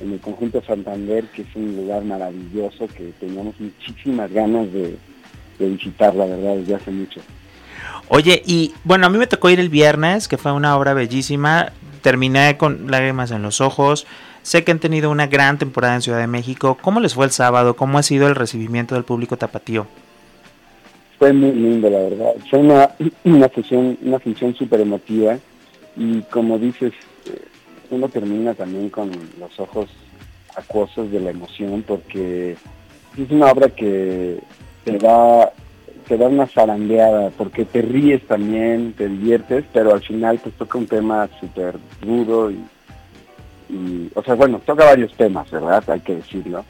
[0.00, 4.96] en el conjunto Santander, que es un lugar maravilloso que teníamos muchísimas ganas de,
[5.60, 7.20] de visitar, la verdad, desde hace mucho.
[8.08, 11.70] Oye, y bueno, a mí me tocó ir el viernes, que fue una obra bellísima.
[12.02, 14.08] Terminé con lágrimas en los ojos.
[14.42, 16.78] Sé que han tenido una gran temporada en Ciudad de México.
[16.82, 17.76] ¿Cómo les fue el sábado?
[17.76, 19.86] ¿Cómo ha sido el recibimiento del público tapatío?
[21.18, 22.32] Fue muy lindo, la verdad.
[22.50, 22.90] Fue una,
[23.24, 25.38] una función una función súper emotiva
[25.96, 26.92] y como dices,
[27.26, 27.40] eh,
[27.90, 29.88] uno termina también con los ojos
[30.54, 32.56] acuosos de la emoción porque
[33.16, 34.40] es una obra que
[34.84, 35.52] te da,
[36.06, 40.78] te da una zarandeada, porque te ríes también, te diviertes, pero al final pues toca
[40.78, 45.82] un tema súper duro y, o sea, bueno, toca varios temas, ¿verdad?
[45.88, 46.64] Hay que decirlo.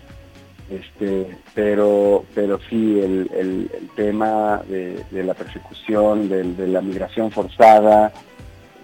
[0.70, 8.12] Este, pero, pero sí, el, tema de, la persecución, de, la migración forzada,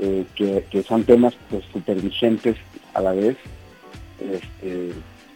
[0.01, 2.57] eh, que, son temas pues súper vigentes
[2.95, 3.37] a la vez,
[4.20, 4.93] este,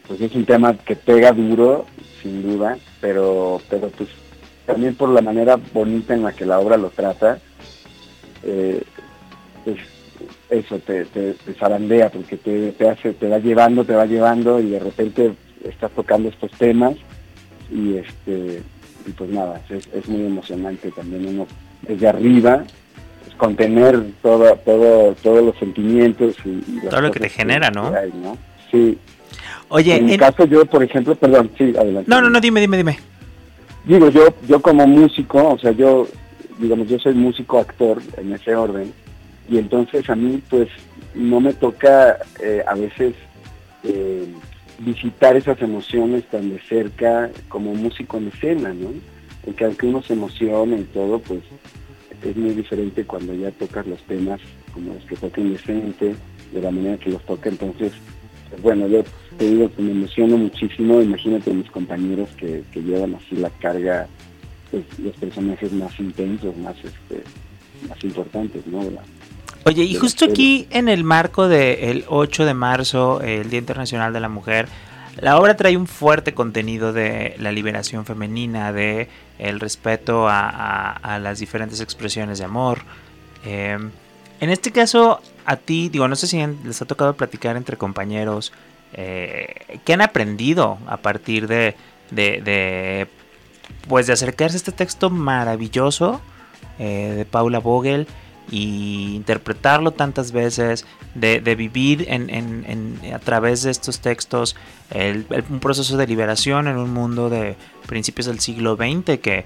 [0.07, 1.84] pues es un tema que pega duro,
[2.22, 4.09] sin duda, pero, pero pues
[4.66, 7.40] también por la manera bonita en la que la obra lo trata,
[8.44, 8.82] eh,
[9.64, 9.78] pues
[10.49, 14.70] eso te, te, zarandea, porque te, te, hace, te va llevando, te va llevando y
[14.70, 15.34] de repente
[15.69, 16.95] estás tocando estos temas
[17.71, 18.62] y este
[19.07, 21.47] y pues nada, es, muy emocionante también uno
[21.83, 22.64] desde arriba
[23.23, 27.93] pues, contener todo, todo, todos los sentimientos y, todo lo que te genera, ¿no?
[28.71, 28.99] Sí,
[29.69, 32.09] Oye, en mi caso yo, por ejemplo, perdón, sí, adelante.
[32.09, 32.99] No, no, no, dime, dime, dime.
[33.85, 36.07] Digo, yo, yo como músico, o sea, yo,
[36.59, 38.93] digamos, yo soy músico actor en ese orden,
[39.49, 40.69] y entonces a mí, pues,
[41.14, 43.14] no me toca eh, a veces
[43.83, 44.27] eh,
[44.79, 48.91] visitar esas emociones tan de cerca como músico en escena, ¿no?
[49.45, 51.41] Porque aunque uno se emociona y todo, pues
[52.22, 54.41] es muy diferente cuando ya tocas los temas
[54.72, 56.14] como los que toca Indecente,
[56.53, 57.93] de la manera que los toca, entonces
[58.62, 59.03] bueno, yo
[59.39, 64.07] te digo que me emociono muchísimo, imagínate mis compañeros que, llevan así la carga,
[64.70, 67.22] pues, los personajes más intensos, más este,
[67.89, 68.81] más importantes, ¿no?
[69.67, 74.21] Oye, y justo aquí en el marco del 8 de marzo, el Día Internacional de
[74.21, 74.69] la Mujer,
[75.21, 79.09] la obra trae un fuerte contenido de la liberación femenina, de
[79.41, 82.83] el respeto a, las diferentes expresiones de amor.
[83.45, 83.91] Em,
[84.41, 88.53] en este caso, a ti, digo, no sé si les ha tocado platicar entre compañeros,
[88.93, 91.75] eh, ¿qué han aprendido a partir de,
[92.12, 93.09] de,
[93.89, 96.21] pues de acercarse a este texto maravilloso
[96.79, 98.07] eh, de Paula Vogel
[98.51, 104.57] y interpretarlo tantas veces, de, vivir en, en, a través de estos textos
[105.51, 109.44] un proceso de liberación en un mundo de principios del siglo XX que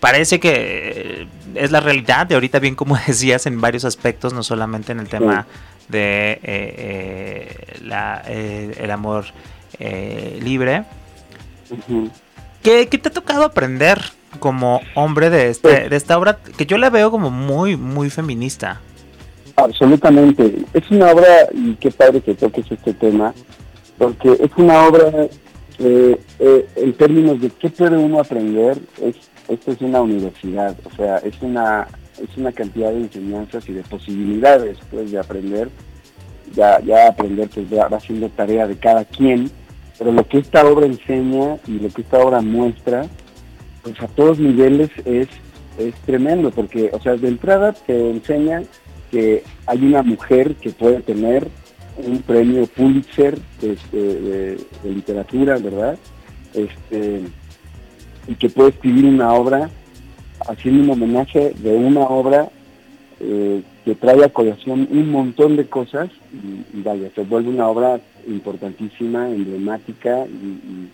[0.00, 4.42] parece que eh, es la realidad de ahorita, bien como decías, en varios aspectos, no
[4.42, 5.46] solamente en el tema
[5.88, 9.26] de eh, eh, la, el amor
[9.78, 10.84] libre.
[12.62, 14.00] ¿Qué, te ha tocado aprender
[14.46, 18.80] como hombre de, este, de esta obra que yo la veo como muy, muy feminista?
[19.56, 20.54] absolutamente.
[20.72, 23.34] Es una obra, y qué padre que toques este tema,
[23.98, 25.10] porque es una obra,
[25.78, 29.16] eh, eh, en términos de qué puede uno aprender, es,
[29.48, 31.88] esto es una universidad, o sea, es una,
[32.22, 35.68] es una cantidad de enseñanzas y de posibilidades pues, de aprender.
[36.54, 39.50] Ya, ya aprender pues va siendo tarea de cada quien,
[39.98, 43.06] pero lo que esta obra enseña y lo que esta obra muestra,
[43.86, 45.28] pues a todos niveles es,
[45.78, 48.64] es tremendo, porque, o sea, de entrada te enseña
[49.12, 51.46] que hay una mujer que puede tener
[52.04, 55.96] un premio Pulitzer este, de, literatura, ¿verdad?
[56.52, 57.20] Este,
[58.26, 59.70] y que puede escribir una obra
[60.48, 62.48] haciendo un homenaje de una obra
[63.20, 66.10] eh, que trae a colación un montón de cosas
[66.74, 70.88] y, vaya, se vuelve una obra importantísima, emblemática y,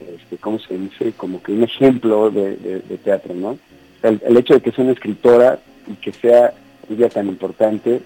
[0.00, 1.12] este, ¿cómo se dice?
[1.16, 3.58] Como que un ejemplo de, teatro, ¿no?
[4.02, 6.52] El, hecho de que sea una escritora y que sea
[6.90, 8.02] ella tan importante,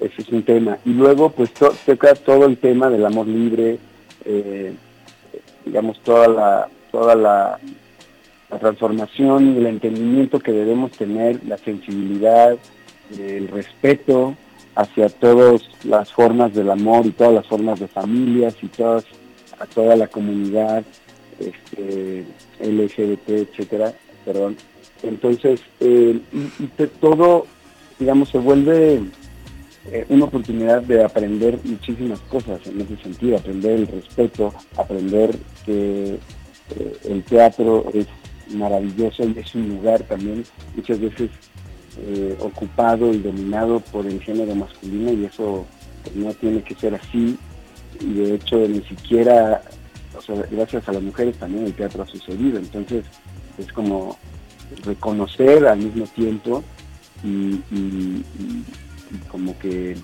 [0.00, 0.78] ese es un tema.
[0.84, 3.78] Y luego, pues, toca todo el tema del amor libre,
[4.24, 4.72] eh,
[5.64, 7.58] digamos, toda la, toda la
[8.60, 12.56] transformación y el entendimiento que debemos tener, la sensibilidad,
[13.18, 14.36] el respeto
[14.74, 19.04] hacia todas las formas del amor y todas las formas de familias y todas
[19.60, 20.84] a toda la comunidad
[21.38, 22.24] este,
[22.60, 23.92] LGBT, etcétera,
[24.24, 24.56] perdón.
[25.02, 26.66] Entonces, eh, y,
[27.00, 27.46] todo,
[27.98, 29.00] digamos, se vuelve
[29.90, 36.18] eh, una oportunidad de aprender muchísimas cosas en ese sentido, aprender el respeto, aprender que
[36.76, 38.06] eh, el teatro es
[38.54, 40.42] maravilloso es un lugar también
[40.74, 41.30] muchas veces
[42.40, 45.66] ocupado y dominado por el género masculino y eso
[46.14, 47.36] no tiene que ser así
[48.00, 49.62] y de hecho ni siquiera,
[50.50, 53.04] gracias a las mujeres también el teatro ha sucedido, entonces
[53.58, 54.16] es como
[54.84, 56.62] reconocer al mismo tiempo
[57.24, 57.60] y,
[59.30, 59.96] como que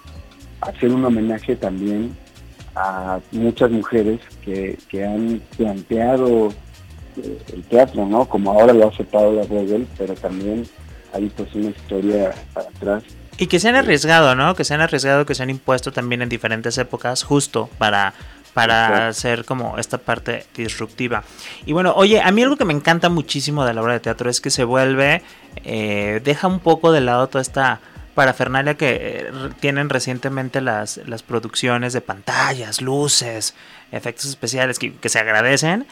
[0.63, 2.17] hacer un homenaje también
[2.75, 6.49] a muchas mujeres que, que han planteado
[7.17, 8.25] eh, el teatro, ¿no?
[8.25, 10.65] Como ahora lo ha aceptado la Rebel, pero también
[11.13, 13.05] hay pues una historia atrás.
[13.39, 14.55] Y que se han arriesgado, ¿no?
[14.55, 18.15] Que se han arriesgado, que se han impuesto también en diferentes épocas justo para
[18.55, 21.25] para hacer como esta parte disruptiva.
[21.67, 24.31] Y bueno, oye, a mí algo que me encanta muchísimo de la obra de teatro
[24.31, 25.23] es que se vuelve,
[25.65, 27.81] eh, deja un poco de lado toda esta
[28.15, 33.55] parafernalia que eh, tienen recientemente las, las producciones de pantallas, luces,
[33.91, 35.85] efectos especiales que, que se agradecen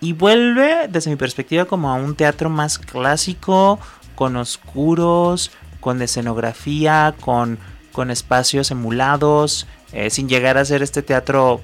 [0.00, 3.78] y vuelve desde mi perspectiva como a un teatro más clásico,
[4.14, 5.50] con oscuros,
[5.86, 7.60] con escenografía, con,
[7.92, 11.60] con espacios emulados, eh, sin llegar a ser este teatro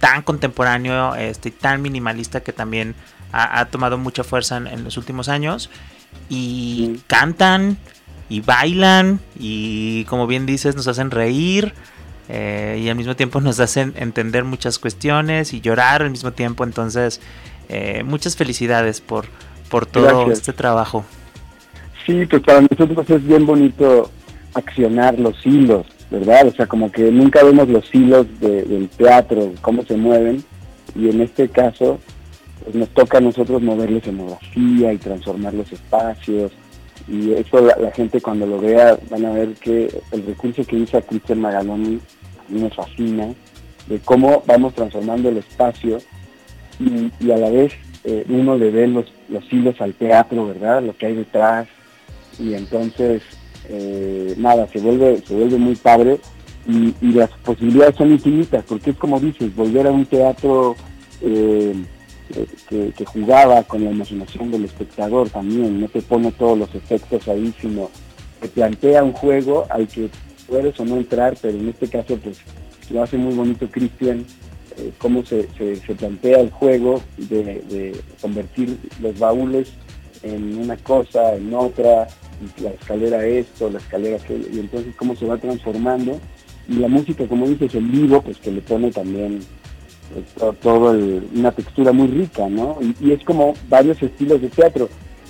[0.00, 2.94] tan contemporáneo, este, tan minimalista que también
[3.30, 5.68] ha, tomado mucha fuerza en, los últimos años.
[6.30, 7.76] Y cantan
[8.30, 11.74] y bailan y como bien dices nos hacen reír.
[12.30, 16.64] Eh, y al mismo tiempo nos hacen entender muchas cuestiones y llorar al mismo tiempo.
[16.64, 17.20] Entonces,
[17.68, 19.26] eh, muchas felicidades por,
[19.68, 21.04] por todo este trabajo.
[22.08, 24.10] Sí, pues para nosotros es bien bonito
[24.54, 26.46] accionar los hilos, ¿verdad?
[26.46, 30.42] O sea, como que nunca vemos los hilos del teatro, cómo se mueven,
[30.94, 31.98] y en este caso
[32.64, 36.50] pues nos toca a nosotros mover la escenografía y transformar los espacios,
[37.06, 41.02] y eso la, gente cuando lo vea van a ver que el recurso que usa
[41.02, 42.00] Cristian Magaloni
[42.38, 43.34] a mí me fascina,
[43.86, 45.98] de cómo vamos transformando el espacio
[46.80, 50.82] y, a la vez eh, uno le ve los, los hilos al teatro, ¿verdad?
[50.82, 51.68] Lo que hay detrás.
[52.38, 53.22] Y entonces,
[53.68, 56.20] eh, nada, se vuelve, se vuelve muy padre
[56.66, 60.76] y, las posibilidades son infinitas, porque es como dices, volver a un teatro
[61.22, 61.74] eh,
[62.68, 67.26] que, que, jugaba con la imaginación del espectador también, no te pone todos los efectos
[67.26, 67.90] ahí, sino
[68.40, 70.10] que plantea un juego al que
[70.46, 72.38] puedes o no entrar, pero en este caso pues
[72.90, 74.24] lo hace muy bonito Cristian
[74.78, 75.48] eh, cómo se,
[75.98, 79.72] plantea el juego de, convertir los baúles
[80.22, 82.06] en una cosa, en otra,
[82.62, 86.20] la escalera esto, la escalera aquello, y entonces cómo se va transformando.
[86.68, 89.40] Y la música, como dices, en vivo, pues que le pone también
[90.14, 90.96] eh, todo,
[91.34, 92.78] una textura muy rica, ¿no?
[93.00, 94.88] Y, es como varios estilos de teatro.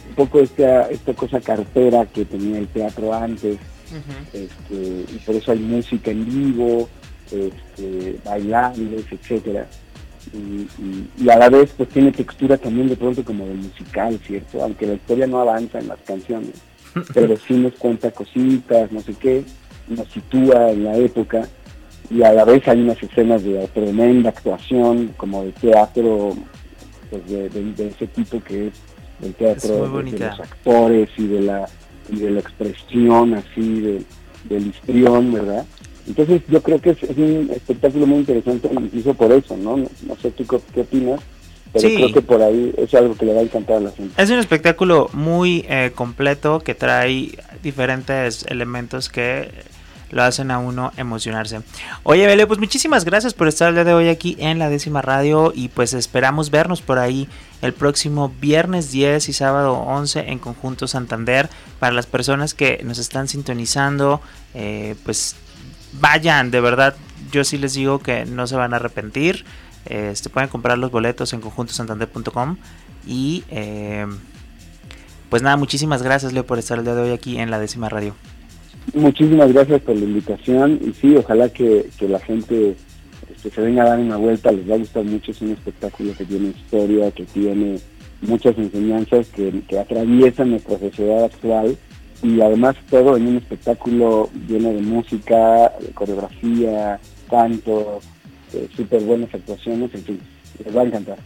[0.08, 3.58] Un poco esta, esta cosa cartera que tenía el teatro antes,
[4.32, 6.88] este, y por eso hay música en vivo,
[7.30, 9.66] este, bailables, etcétera.
[10.32, 14.62] Y, a la vez pues tiene textura también de pronto como de musical, ¿cierto?
[14.62, 16.54] Aunque la historia no avanza en las canciones,
[17.14, 19.44] pero sí nos cuenta cositas, no sé qué,
[19.88, 21.48] nos sitúa en la época
[22.10, 26.34] y a la vez hay unas escenas de tremenda actuación, como de teatro
[27.10, 28.74] pues, de, ese tipo que es
[29.22, 31.68] el teatro de, los actores y de la
[32.10, 34.02] y de la expresión así de,
[34.48, 35.66] del histrión, ¿verdad?
[36.08, 39.76] Entonces yo creo que es, un espectáculo muy interesante incluso por eso, ¿no?
[39.76, 41.20] No, sé tú qué, opinas,
[41.72, 44.20] pero creo que por ahí es algo que le va a encantar a la gente.
[44.20, 47.32] Es un espectáculo muy eh, completo que trae
[47.62, 49.50] diferentes elementos que
[50.10, 51.60] lo hacen a uno emocionarse.
[52.02, 55.02] Oye, Bele, pues muchísimas gracias por estar el día de hoy aquí en la décima
[55.02, 57.28] radio y pues esperamos vernos por ahí
[57.60, 61.50] el próximo viernes 10 y sábado 11 en Conjunto Santander.
[61.78, 64.22] Para las personas que nos están sintonizando,
[64.54, 65.36] eh, pues
[65.92, 66.94] vayan, de verdad,
[67.32, 69.44] yo sí les digo que no se van a arrepentir.
[69.86, 72.56] Este, pueden comprar los boletos en conjuntosantander.com
[73.06, 74.06] y eh,
[75.30, 77.88] pues nada, muchísimas gracias Leo por estar el día de hoy aquí en la décima
[77.88, 78.14] radio.
[78.94, 82.76] Muchísimas gracias por la invitación y sí, ojalá que, la gente
[83.34, 86.12] este, se venga a dar una vuelta, les va a gustar mucho, es un espectáculo
[86.16, 87.78] que tiene historia, que tiene
[88.22, 91.78] muchas enseñanzas que, que atraviesan nuestra sociedad actual
[92.22, 96.98] y además todo en un espectáculo lleno de música, de coreografía,
[97.30, 98.00] canto,
[98.52, 100.20] eh, súper buenas actuaciones, en fin,
[100.64, 101.18] les va a encantar.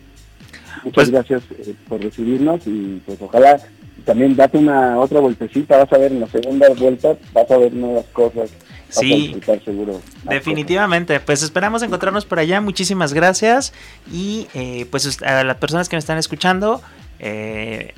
[0.85, 3.61] Muchas pues gracias eh, por recibirnos y pues ojalá
[4.05, 7.73] también date una otra vueltecita, vas a ver en la segunda vuelta, vas a ver
[7.73, 8.51] nuevas cosas.
[8.89, 10.01] sí, seguro.
[10.25, 12.61] Definitivamente, pues esperamos encontrarnos por allá.
[12.61, 13.73] Muchísimas gracias
[14.13, 16.83] y eh, pues a las personas que me están escuchando,
[17.19, 17.95] eh,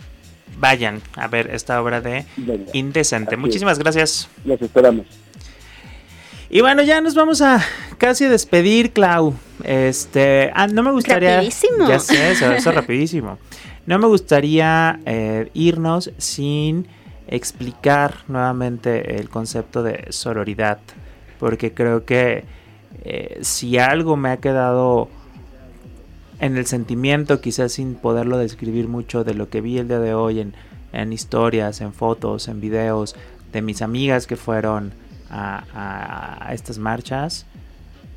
[0.59, 2.25] vayan a ver esta obra de
[2.73, 3.37] Indecente.
[3.37, 4.29] Muchísimas gracias.
[4.45, 5.07] Los esperamos.
[6.51, 7.61] Y bueno, ya nos vamos a
[7.99, 9.35] casi despedir, Clau.
[9.65, 11.37] Este, ah, no me gustaría.
[11.37, 11.89] Rapidísimo.
[11.89, 13.39] Ya sé, eso, eso rapidísimo.
[13.87, 16.87] No me gustaría eh, irnos sin
[17.27, 20.79] explicar nuevamente el concepto de sororidad,
[21.39, 22.45] porque creo que
[23.05, 25.09] eh, si algo me ha quedado
[26.41, 30.15] en el sentimiento, quizás sin poderlo describir mucho de lo que vi el día de
[30.15, 30.41] hoy
[30.93, 33.17] en, historias, en fotos, en videos
[33.53, 34.93] de mis amigas que fueron
[35.31, 37.47] a, estas marchas,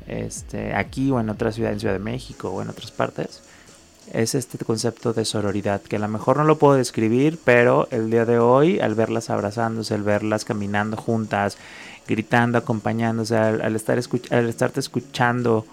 [0.06, 3.42] este, aquí o en otra ciudad, en Ciudad de México o en otras partes
[4.12, 8.10] es este concepto de sororidad, que a lo mejor no lo puedo describir, pero el
[8.10, 11.58] día de hoy, al verlas abrazándose, al verlas caminando juntas,
[12.06, 13.98] gritando, acompañándose, al, estar
[14.30, 15.66] al estarte escuchando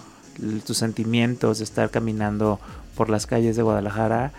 [0.65, 2.59] tus sentimientos, estar caminando
[2.95, 4.31] por las calles de Guadalajara,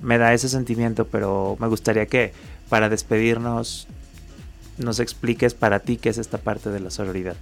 [0.00, 2.32] me da ese sentimiento, pero me gustaría que
[2.68, 3.86] para despedirnos
[4.78, 7.36] nos expliques para ti qué es esta parte de la sororidad.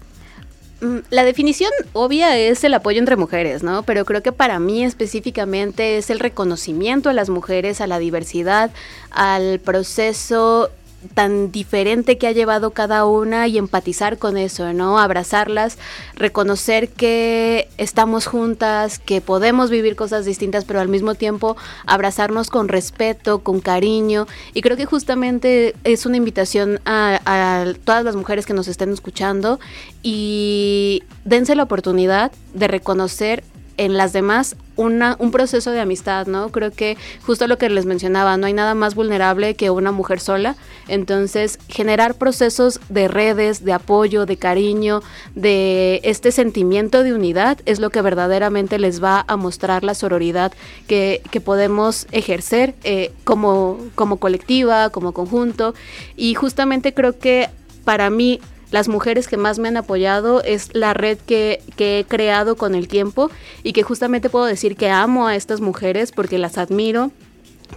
[0.80, 3.82] Mm, la definición obvia es el apoyo entre mujeres, ¿no?
[3.82, 8.70] Pero creo que para mí específicamente es el reconocimiento a las mujeres, a la diversidad,
[9.10, 10.70] al proceso
[11.14, 14.98] tan diferente que ha llevado cada una y empatizar con eso, ¿no?
[14.98, 15.78] Abrazarlas,
[16.14, 22.68] reconocer que estamos juntas, que podemos vivir cosas distintas, pero al mismo tiempo abrazarnos con
[22.68, 24.26] respeto, con cariño.
[24.54, 29.60] Y creo que justamente es una invitación a, todas las mujeres que nos estén escuchando
[30.02, 33.44] y dense la oportunidad de reconocer
[33.80, 36.50] en las demás un proceso de amistad, ¿no?
[36.50, 40.20] Creo que justo lo que les mencionaba, no hay nada más vulnerable que una mujer
[40.20, 40.56] sola.
[40.88, 45.02] Entonces, generar procesos de redes, de apoyo, de cariño,
[45.34, 50.52] de este sentimiento de unidad es lo que verdaderamente les va a mostrar la sororidad
[50.86, 55.74] que, que podemos ejercer eh, como, como colectiva, como conjunto.
[56.16, 57.48] Y justamente creo que
[57.84, 58.40] para mí
[58.70, 62.88] las mujeres que más me han apoyado es la red que, he creado con el
[62.88, 63.30] tiempo
[63.62, 67.10] y que justamente puedo decir que amo a estas mujeres porque las admiro,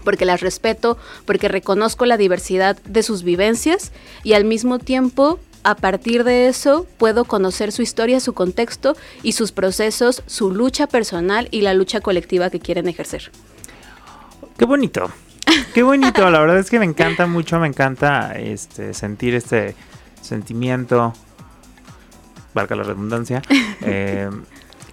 [0.03, 3.91] porque las respeto, porque reconozco la diversidad de sus vivencias
[4.23, 9.31] y al mismo tiempo a partir de eso puedo conocer su historia, su contexto y
[9.31, 13.31] sus procesos, su lucha personal y la lucha colectiva que quieren ejercer.
[14.57, 15.11] Qué bonito.
[15.73, 19.75] Qué bonito, la verdad es que me encanta mucho, me encanta este sentir este
[20.23, 21.13] sentimiento,
[22.53, 23.41] valga la redundancia.
[23.85, 24.29] Eh,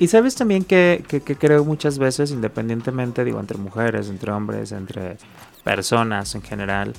[0.00, 5.16] y sabes también que, que, creo muchas veces, independientemente, digo, entre mujeres, entre hombres, entre
[5.62, 6.92] personas en general,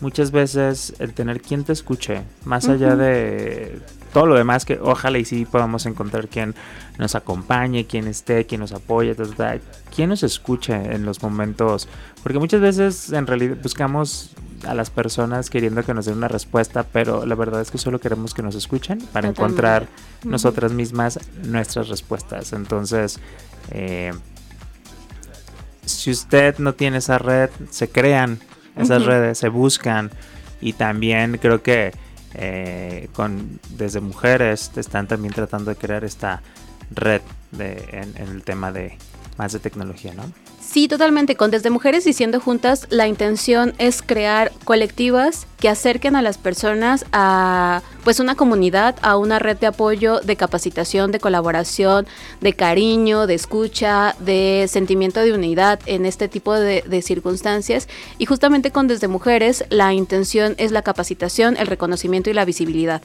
[0.00, 3.78] muchas veces el tener quien te escuche, más allá de
[4.14, 6.54] todo lo demás, que ojalá y sí podamos encontrar quien
[6.98, 9.16] nos acompañe, quien esté, quien nos apoye,
[9.94, 11.88] quien nos escuche en los momentos,
[12.22, 14.30] porque muchas veces en realidad buscamos
[14.66, 17.98] a las personas queriendo que nos den una respuesta, pero la verdad es que solo
[17.98, 19.88] queremos que nos escuchen para encontrar
[20.22, 22.52] nosotras mismas nuestras respuestas.
[22.52, 23.18] Entonces,
[23.72, 24.12] eh,
[25.84, 28.38] si usted no tiene esa red, se crean
[28.76, 30.12] esas redes, se buscan
[30.60, 31.92] y también creo que
[32.34, 36.42] eh, con desde mujeres están también tratando de crear esta
[36.90, 37.22] red
[37.52, 38.98] de, en, el tema de
[39.36, 40.24] más de tecnología, ¿no?
[40.60, 41.36] Sí, totalmente.
[41.36, 47.04] Con Desde Mujeres Diciendo Juntas, la intención es crear colectivas que acerquen a las personas
[47.12, 52.06] a pues una comunidad, a una red de apoyo, de capacitación, de colaboración,
[52.42, 57.88] de cariño, de escucha, de sentimiento de unidad en este tipo de, circunstancias.
[58.18, 63.02] Y justamente con Desde Mujeres la intención es la capacitación, el reconocimiento y la visibilidad.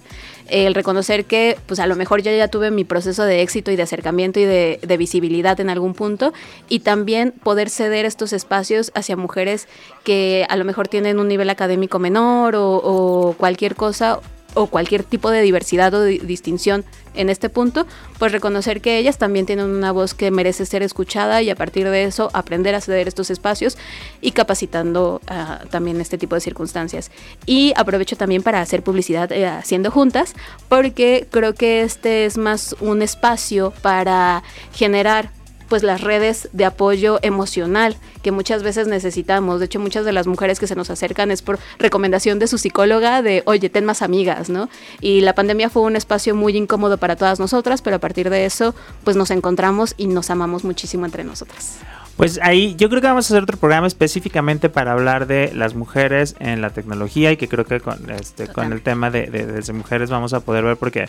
[0.47, 3.75] El reconocer que pues a lo mejor yo ya tuve mi proceso de éxito y
[3.75, 6.33] de acercamiento y de, visibilidad en algún punto
[6.67, 9.67] y también poder ceder estos espacios hacia mujeres
[10.03, 14.19] que a lo mejor tienen un nivel académico menor o cualquier cosa
[14.53, 16.85] o cualquier tipo de diversidad o distinción
[17.15, 17.85] en este punto,
[18.17, 21.89] pues reconocer que ellas también tienen una voz que merece ser escuchada y a partir
[21.89, 23.77] de eso aprender a ceder estos espacios
[24.21, 27.11] y capacitando uh, también este tipo de circunstancias.
[27.45, 30.33] Y aprovecho también para hacer publicidad eh, haciendo juntas,
[30.67, 34.43] porque creo que este es más un espacio para
[34.73, 35.31] generar
[35.69, 39.59] pues las redes de apoyo emocional que muchas veces necesitamos.
[39.59, 42.57] De hecho, muchas de las mujeres que se nos acercan es por recomendación de su
[42.57, 44.69] psicóloga de, oye, ten más amigas, ¿no?
[44.99, 48.45] Y la pandemia fue un espacio muy incómodo para todas nosotras, pero a partir de
[48.45, 51.77] eso, pues nos encontramos y nos amamos muchísimo entre nosotras.
[52.17, 55.73] Pues ahí yo creo que vamos a hacer otro programa específicamente para hablar de las
[55.73, 59.45] mujeres en la tecnología y que creo que con, este, con el tema de, de,
[59.45, 61.05] de mujeres vamos a poder ver porque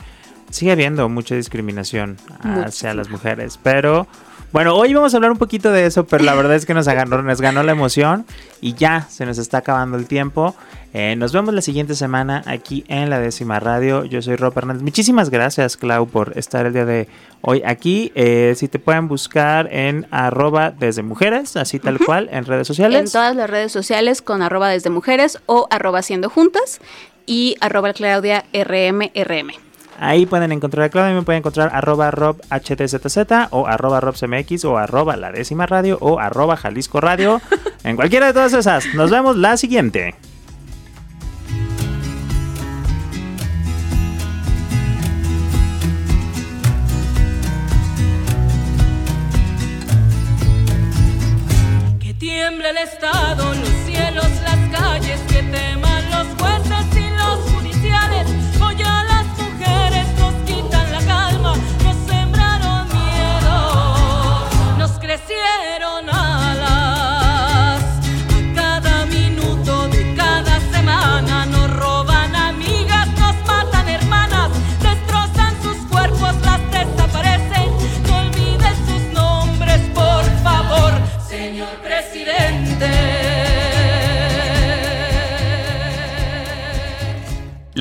[0.50, 2.94] sigue habiendo mucha discriminación hacia Muchísimo.
[2.94, 4.06] las mujeres, pero
[4.53, 6.86] bueno, hoy vamos a hablar un poquito de eso, pero la verdad es que nos
[6.86, 8.26] ganó, nos ganó la emoción
[8.61, 10.55] y ya se nos está acabando el tiempo.
[10.92, 14.05] Eh, nos vemos la siguiente semana aquí en la décima radio.
[14.05, 14.82] Yo soy Rob Hernández.
[14.82, 17.09] Muchísimas gracias, Clau, por estar el día de
[17.42, 18.11] hoy aquí.
[18.16, 22.07] Eh, si te pueden buscar en arroba desde mujeres, así tal uh -huh.
[22.07, 22.98] cual, en redes sociales.
[22.98, 26.80] En todas las redes sociales con arroba desde mujeres o arroba siendo juntas
[27.24, 29.70] y arroba Claudia RMRM.
[30.03, 35.14] Ahí pueden encontrar a Claudia, me pueden encontrar arroba robhdzzz o arroba robcmx o arroba
[35.18, 37.38] la décima radio o arroba Jalisco Radio.
[37.84, 38.94] en cualquiera de todas esas.
[38.94, 40.14] Nos vemos la siguiente.
[52.01, 55.20] Que tiemble el Estado, los cielos, las calles,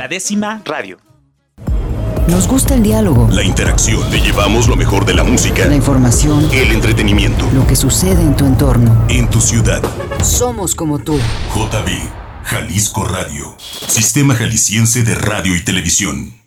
[0.09, 0.97] décima radio.
[2.27, 4.09] Nos gusta el diálogo, La interacción.
[4.11, 8.35] Te llevamos lo mejor de la música, la información, el entretenimiento, lo que sucede en
[8.35, 9.05] tu entorno.
[9.09, 9.81] en tu ciudad.
[10.23, 11.17] Somos como tú.
[11.53, 11.89] JB,
[12.43, 13.55] Jalisco Radio.
[13.59, 16.38] Sistema Jalisciense de Radio y Televisión.